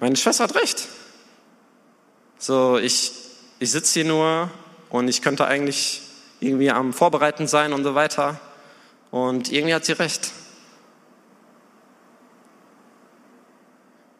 meine 0.00 0.16
Schwester 0.16 0.44
hat 0.44 0.54
recht. 0.54 0.88
So, 2.38 2.78
ich, 2.78 3.12
ich 3.58 3.70
sitze 3.70 3.94
hier 3.94 4.04
nur 4.04 4.50
und 4.90 5.08
ich 5.08 5.22
könnte 5.22 5.46
eigentlich 5.46 6.02
irgendwie 6.40 6.70
am 6.70 6.92
Vorbereiten 6.92 7.46
sein 7.46 7.72
und 7.72 7.84
so 7.84 7.94
weiter. 7.94 8.40
Und 9.10 9.50
irgendwie 9.50 9.74
hat 9.74 9.84
sie 9.84 9.92
recht. 9.92 10.30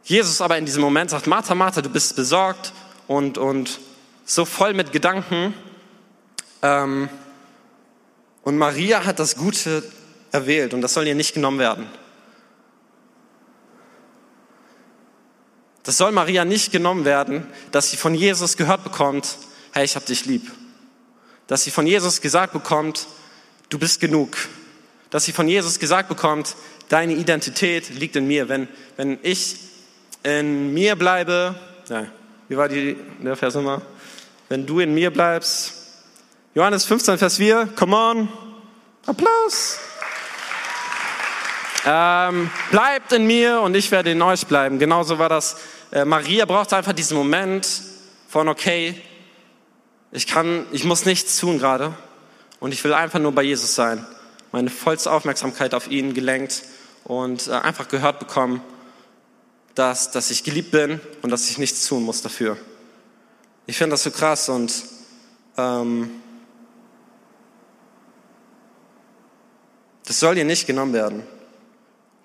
Jesus 0.04 0.40
aber 0.40 0.56
in 0.56 0.64
diesem 0.64 0.82
Moment 0.82 1.10
sagt, 1.10 1.26
Martha, 1.26 1.54
Martha, 1.54 1.82
du 1.82 1.90
bist 1.90 2.16
besorgt 2.16 2.72
und, 3.06 3.38
und 3.38 3.80
so 4.24 4.44
voll 4.44 4.72
mit 4.72 4.92
Gedanken, 4.92 5.52
ähm, 6.62 7.08
und 8.42 8.58
Maria 8.58 9.04
hat 9.04 9.18
das 9.18 9.36
Gute 9.36 9.82
erwählt 10.30 10.72
und 10.72 10.80
das 10.80 10.94
soll 10.94 11.06
ihr 11.06 11.14
nicht 11.14 11.34
genommen 11.34 11.58
werden. 11.58 11.86
Das 15.82 15.96
soll 15.98 16.12
Maria 16.12 16.44
nicht 16.44 16.72
genommen 16.72 17.04
werden, 17.04 17.46
dass 17.70 17.90
sie 17.90 17.96
von 17.96 18.14
Jesus 18.14 18.56
gehört 18.56 18.84
bekommt, 18.84 19.36
hey, 19.72 19.84
ich 19.84 19.94
hab 19.94 20.06
dich 20.06 20.26
lieb. 20.26 20.50
Dass 21.46 21.64
sie 21.64 21.70
von 21.70 21.86
Jesus 21.86 22.20
gesagt 22.20 22.52
bekommt, 22.52 23.06
du 23.68 23.78
bist 23.78 24.00
genug. 24.00 24.36
Dass 25.10 25.24
sie 25.24 25.32
von 25.32 25.48
Jesus 25.48 25.78
gesagt 25.78 26.08
bekommt, 26.08 26.56
deine 26.88 27.14
Identität 27.14 27.90
liegt 27.90 28.16
in 28.16 28.26
mir. 28.26 28.48
Wenn, 28.48 28.68
wenn 28.96 29.18
ich 29.22 29.56
in 30.22 30.74
mir 30.74 30.96
bleibe, 30.96 31.54
ja, 31.88 32.06
wie 32.48 32.56
war 32.56 32.68
die, 32.68 32.96
der 33.22 33.36
Vers 33.36 33.54
immer? 33.54 33.82
Wenn 34.48 34.66
du 34.66 34.80
in 34.80 34.94
mir 34.94 35.10
bleibst, 35.10 35.74
Johannes 36.54 36.84
15, 36.84 37.18
Vers 37.18 37.36
4, 37.36 37.68
come 37.76 37.96
on, 37.96 38.28
Applaus. 39.04 39.78
Ähm, 41.84 42.50
bleibt 42.70 43.12
in 43.12 43.26
mir 43.26 43.60
und 43.60 43.76
ich 43.76 43.90
werde 43.92 44.10
in 44.10 44.22
euch 44.22 44.46
bleiben. 44.46 44.78
Genauso 44.78 45.18
war 45.18 45.28
das. 45.28 45.56
Äh, 45.92 46.04
Maria 46.04 46.44
brauchte 46.44 46.76
einfach 46.76 46.92
diesen 46.92 47.16
Moment 47.16 47.68
von, 48.28 48.48
okay, 48.48 49.00
ich 50.16 50.26
kann, 50.26 50.64
ich 50.72 50.84
muss 50.84 51.04
nichts 51.04 51.38
tun 51.38 51.58
gerade 51.58 51.94
und 52.58 52.72
ich 52.72 52.82
will 52.84 52.94
einfach 52.94 53.18
nur 53.18 53.32
bei 53.32 53.42
Jesus 53.42 53.74
sein. 53.74 54.04
Meine 54.50 54.70
vollste 54.70 55.12
Aufmerksamkeit 55.12 55.74
auf 55.74 55.90
ihn 55.90 56.14
gelenkt 56.14 56.62
und 57.04 57.48
äh, 57.48 57.50
einfach 57.50 57.88
gehört 57.88 58.18
bekommen, 58.18 58.62
dass, 59.74 60.10
dass 60.10 60.30
ich 60.30 60.42
geliebt 60.42 60.70
bin 60.70 61.00
und 61.20 61.28
dass 61.28 61.50
ich 61.50 61.58
nichts 61.58 61.86
tun 61.86 62.02
muss 62.02 62.22
dafür. 62.22 62.56
Ich 63.66 63.76
finde 63.76 63.92
das 63.92 64.04
so 64.04 64.10
krass 64.10 64.48
und 64.48 64.72
ähm, 65.58 66.10
das 70.06 70.18
soll 70.18 70.34
dir 70.34 70.46
nicht 70.46 70.66
genommen 70.66 70.94
werden. 70.94 71.24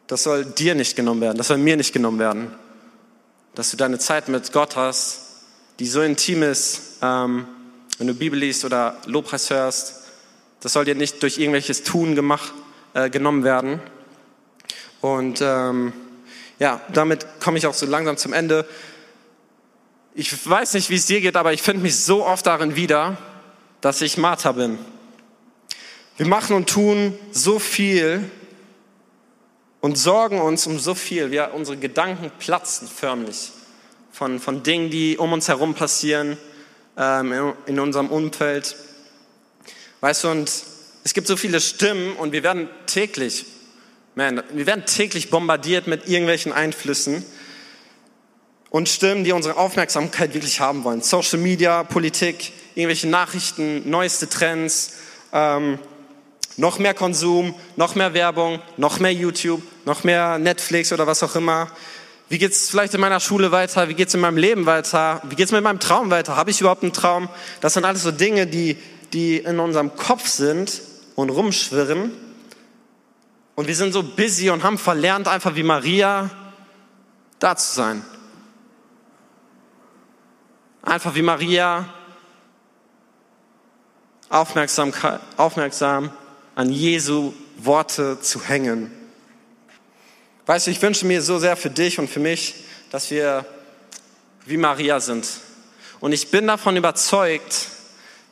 Das 0.08 0.24
soll 0.24 0.46
dir 0.46 0.76
nicht 0.76 0.96
genommen 0.96 1.20
werden. 1.20 1.38
Das 1.38 1.48
soll 1.48 1.58
mir 1.58 1.76
nicht 1.76 1.92
genommen 1.92 2.20
werden. 2.20 2.56
Dass 3.54 3.70
du 3.70 3.76
deine 3.76 4.00
Zeit 4.00 4.30
mit 4.30 4.54
Gott 4.54 4.78
hast, 4.78 5.44
die 5.80 5.88
so 5.88 6.02
intim 6.02 6.44
ist, 6.44 7.00
ähm, 7.02 7.48
wenn 8.02 8.08
du 8.08 8.16
Bibel 8.16 8.40
liest 8.40 8.66
oder 8.66 8.98
Lobpreis 9.06 9.52
hörst. 9.52 10.08
Das 10.60 10.74
soll 10.74 10.86
dir 10.86 10.96
nicht 10.96 11.22
durch 11.22 11.38
irgendwelches 11.38 11.84
Tun 11.84 12.16
gemacht, 12.16 12.52
äh, 12.96 13.12
genommen 13.12 13.44
werden. 13.44 13.80
Und 15.02 15.40
ähm, 15.44 15.94
ja, 16.58 16.82
damit 16.92 17.28
komme 17.40 17.60
ich 17.60 17.68
auch 17.68 17.76
so 17.76 17.86
langsam 17.86 18.18
zum 18.18 18.34
Ende. 18.34 18.66
Ich 20.16 20.50
weiß 20.50 20.74
nicht, 20.74 20.90
wie 20.90 20.96
es 20.96 21.06
dir 21.06 21.22
geht, 21.22 21.36
aber 21.36 21.54
ich 21.54 21.62
finde 21.62 21.84
mich 21.84 21.96
so 21.96 22.26
oft 22.26 22.48
darin 22.48 22.76
wieder, 22.76 23.18
dass 23.82 24.02
ich 24.02 24.18
Martha 24.18 24.54
bin. 24.54 24.80
Wir 26.18 26.26
machen 26.26 26.56
und 26.56 26.68
tun 26.68 27.16
so 27.32 27.60
viel 27.60 28.32
und 29.80 29.96
sorgen 29.96 30.42
uns 30.42 30.66
um 30.66 30.80
so 30.80 30.96
viel. 30.96 31.30
Wir, 31.30 31.52
unsere 31.54 31.78
Gedanken 31.78 32.32
platzen 32.40 32.88
förmlich 32.88 33.52
von, 34.12 34.40
von 34.40 34.64
Dingen, 34.64 34.90
die 34.90 35.20
um 35.20 35.34
uns 35.34 35.48
herum 35.50 35.76
passieren, 35.76 36.40
in, 36.98 37.54
in 37.66 37.80
unserem 37.80 38.10
Umfeld. 38.10 38.76
Weißt 40.02 40.24
du, 40.24 40.30
und 40.30 40.52
es 41.04 41.14
gibt 41.14 41.28
so 41.28 41.38
viele 41.38 41.60
Stimmen 41.60 42.14
und 42.14 42.32
wir 42.32 42.44
werden 42.44 42.70
täglich, 42.86 43.46
man, 44.16 44.44
wir 44.52 44.66
werden 44.66 44.86
täglich 44.86 45.30
bombardiert 45.30 45.88
mit 45.88 46.08
irgendwelchen 46.08 46.52
Einflüssen 46.52 47.26
und 48.70 48.88
Stimmen, 48.90 49.24
die 49.24 49.32
unsere 49.32 49.58
Aufmerksamkeit 49.58 50.34
wirklich 50.34 50.60
haben 50.60 50.84
wollen. 50.84 51.02
Social 51.02 51.40
Media, 51.40 51.84
Politik, 51.84 52.54
irgendwelche 52.76 53.08
Nachrichten, 53.08 53.90
neueste 53.90 54.30
Trends, 54.30 54.94
ähm, 55.34 55.80
noch 56.58 56.80
mehr 56.80 56.94
Konsum, 56.94 57.56
noch 57.76 57.96
mehr 57.96 58.14
Werbung, 58.14 58.62
noch 58.78 59.00
mehr 59.00 59.14
YouTube, 59.14 59.62
noch 59.86 60.04
mehr 60.04 60.38
Netflix 60.38 60.92
oder 60.94 61.08
was 61.08 61.24
auch 61.24 61.36
immer. 61.36 61.72
Wie 62.32 62.38
geht's 62.38 62.70
vielleicht 62.70 62.94
in 62.94 63.02
meiner 63.02 63.20
Schule 63.20 63.52
weiter? 63.52 63.90
Wie 63.90 63.94
geht's 63.94 64.14
in 64.14 64.22
meinem 64.22 64.38
Leben 64.38 64.66
weiter? 64.66 65.22
Wie 65.26 65.36
geht's 65.36 65.52
mit 65.52 65.62
meinem 65.66 65.82
Traum 65.82 66.12
weiter? 66.12 66.38
Habe 66.38 66.50
ich 66.50 66.62
überhaupt 66.62 66.82
einen 66.82 66.94
Traum? 66.94 67.28
Das 67.60 67.74
sind 67.74 67.84
alles 67.84 68.04
so 68.04 68.12
Dinge, 68.12 68.48
die, 68.48 68.78
die 69.12 69.36
in 69.36 69.60
unserem 69.60 69.98
Kopf 69.98 70.28
sind 70.28 70.82
und 71.16 71.30
rumschwirren. 71.30 72.14
Und 73.56 73.68
wir 73.68 73.76
sind 73.76 73.92
so 73.92 74.02
busy 74.02 74.50
und 74.50 74.64
haben 74.64 74.78
verlernt, 74.78 75.28
einfach 75.28 75.56
wie 75.56 75.64
Maria 75.64 76.30
da 77.40 77.58
zu 77.58 77.76
sein. 77.76 78.02
Einfach 80.84 81.16
wie 81.16 81.24
Maria 81.24 81.94
aufmerksam, 84.30 84.94
aufmerksam 85.36 86.12
an 86.56 86.72
Jesu 86.72 87.34
Worte 87.58 88.22
zu 88.22 88.42
hängen. 88.42 89.01
Weißt 90.52 90.68
du, 90.68 90.72
ich 90.72 90.82
wünsche 90.82 91.06
mir 91.06 91.22
so 91.22 91.40
sehr 91.40 91.56
für 91.56 91.70
dich 91.70 91.98
und 91.98 92.10
für 92.10 92.20
mich, 92.20 92.56
dass 92.90 93.10
wir 93.10 93.46
wie 94.46 94.58
Maria 94.58 95.00
sind. 95.00 95.26
Und 96.02 96.12
ich 96.12 96.30
bin 96.30 96.46
davon 96.46 96.76
überzeugt, 96.76 97.68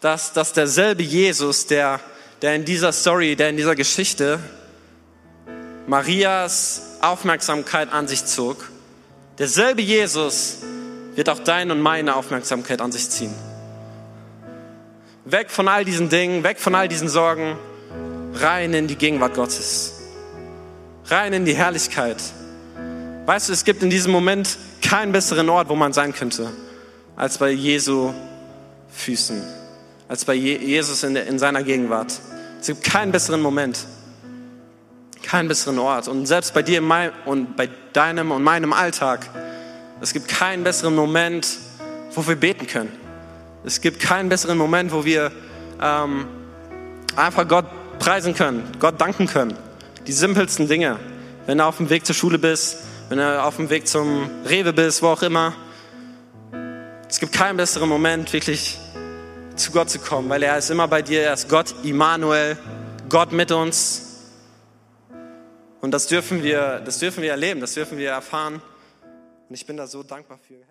dass, 0.01 0.34
dass 0.34 0.51
derselbe 0.51 1.01
Jesus, 1.01 1.67
der, 1.67 2.01
der 2.41 2.55
in 2.55 2.65
dieser 2.65 2.91
Story, 2.91 3.38
der 3.38 3.51
in 3.51 3.55
dieser 3.55 3.73
Geschichte 3.73 4.38
Marias 5.88 6.97
Aufmerksamkeit 6.99 7.89
an 7.93 8.10
sich 8.10 8.25
zog, 8.25 8.69
derselbe 9.38 9.82
Jesus 9.82 10.58
wird 11.15 11.29
auch 11.29 11.39
deine 11.39 11.71
und 11.71 11.79
meine 11.79 12.17
Aufmerksamkeit 12.17 12.82
an 12.82 12.91
sich 12.91 13.10
ziehen. 13.10 13.34
Weg 15.23 15.51
von 15.51 15.69
all 15.69 15.86
diesen 15.86 16.10
Dingen, 16.10 16.43
weg 16.43 16.60
von 16.60 16.75
all 16.75 16.89
diesen 16.89 17.08
Sorgen, 17.08 17.58
rein 18.34 18.73
in 18.73 18.88
die 18.88 18.97
Gegenwart 18.97 19.36
Gottes. 19.36 19.98
Rein 21.10 21.34
in 21.34 21.45
die 21.45 21.56
Herrlichkeit. 21.56 22.17
Weißt 23.26 23.50
du, 23.50 23.54
es 23.54 23.63
gibt 23.63 23.82
in 23.82 23.89
diesem 23.89 24.12
Moment 24.12 24.58
keinen 24.82 25.12
besseren 25.12 25.50
Ort, 25.50 25.69
wo 25.69 25.76
man 25.76 25.93
sein 25.93 26.13
könnte, 26.13 26.52
als 27.15 27.38
bei 27.38 27.50
Jesu 27.50 28.13
Füßen, 28.91 29.41
als 30.08 30.26
bei 30.26 30.34
Jesus 30.34 31.04
in, 31.04 31.13
der, 31.15 31.28
in 31.28 31.39
seiner 31.39 31.63
Gegenwart. 31.63 32.13
Es 32.60 32.67
gibt 32.67 32.84
keinen 32.84 33.12
besseren 33.12 33.41
Moment, 33.41 33.86
keinen 35.24 35.48
besseren 35.48 35.80
Ort. 35.80 36.08
Und 36.08 36.26
selbst 36.26 36.54
bei 36.54 36.62
dir 36.62 36.82
und 37.26 37.56
bei 37.56 37.69
deinem 37.93 38.32
und 38.32 38.43
meinem 38.43 38.74
Alltag, 38.74 39.30
es 40.02 40.13
gibt 40.13 40.28
keinen 40.28 40.63
besseren 40.63 40.95
Moment, 40.95 41.58
wo 42.13 42.28
wir 42.28 42.36
beten 42.36 42.67
können. 42.67 42.91
Es 43.63 43.82
gibt 43.82 44.00
keinen 44.00 44.30
besseren 44.30 44.58
Moment, 44.58 44.91
wo 44.91 45.06
wir 45.06 45.32
ähm, 45.82 46.28
einfach 47.15 47.48
Gott 47.48 47.65
preisen 48.00 48.34
können, 48.34 48.63
Gott 48.80 49.00
danken 49.02 49.28
können. 49.28 49.56
Die 50.07 50.12
simpelsten 50.12 50.67
Dinge. 50.67 50.99
Wenn 51.45 51.57
du 51.57 51.65
auf 51.65 51.77
dem 51.77 51.89
Weg 51.89 52.05
zur 52.05 52.15
Schule 52.15 52.38
bist, 52.38 52.77
wenn 53.09 53.17
du 53.17 53.43
auf 53.43 53.55
dem 53.55 53.69
Weg 53.69 53.88
zum 53.88 54.29
Rewe 54.45 54.71
bist, 54.71 55.01
wo 55.01 55.07
auch 55.07 55.23
immer. 55.23 55.53
Es 57.09 57.19
gibt 57.19 57.33
keinen 57.33 57.57
besseren 57.57 57.89
Moment, 57.89 58.31
wirklich 58.33 58.77
zu 59.55 59.71
Gott 59.71 59.89
zu 59.89 59.99
kommen, 59.99 60.29
weil 60.29 60.43
er 60.43 60.57
ist 60.57 60.69
immer 60.69 60.88
bei 60.88 61.01
dir, 61.01 61.21
er 61.21 61.33
ist 61.33 61.49
Gott, 61.49 61.73
Immanuel, 61.83 62.57
Gott 63.09 63.31
mit 63.31 63.51
uns. 63.51 64.27
Und 65.81 65.91
das 65.91 66.07
dürfen 66.07 66.43
wir, 66.43 66.81
das 66.85 66.99
dürfen 66.99 67.23
wir 67.23 67.31
erleben, 67.31 67.62
das 67.62 67.73
dürfen 67.73 67.97
wir 67.97 68.12
erfahren. 68.12 68.62
Und 69.49 69.55
ich 69.55 69.65
bin 69.65 69.77
da 69.77 69.88
so 69.88 70.03
dankbar 70.03 70.39
für. 70.47 70.68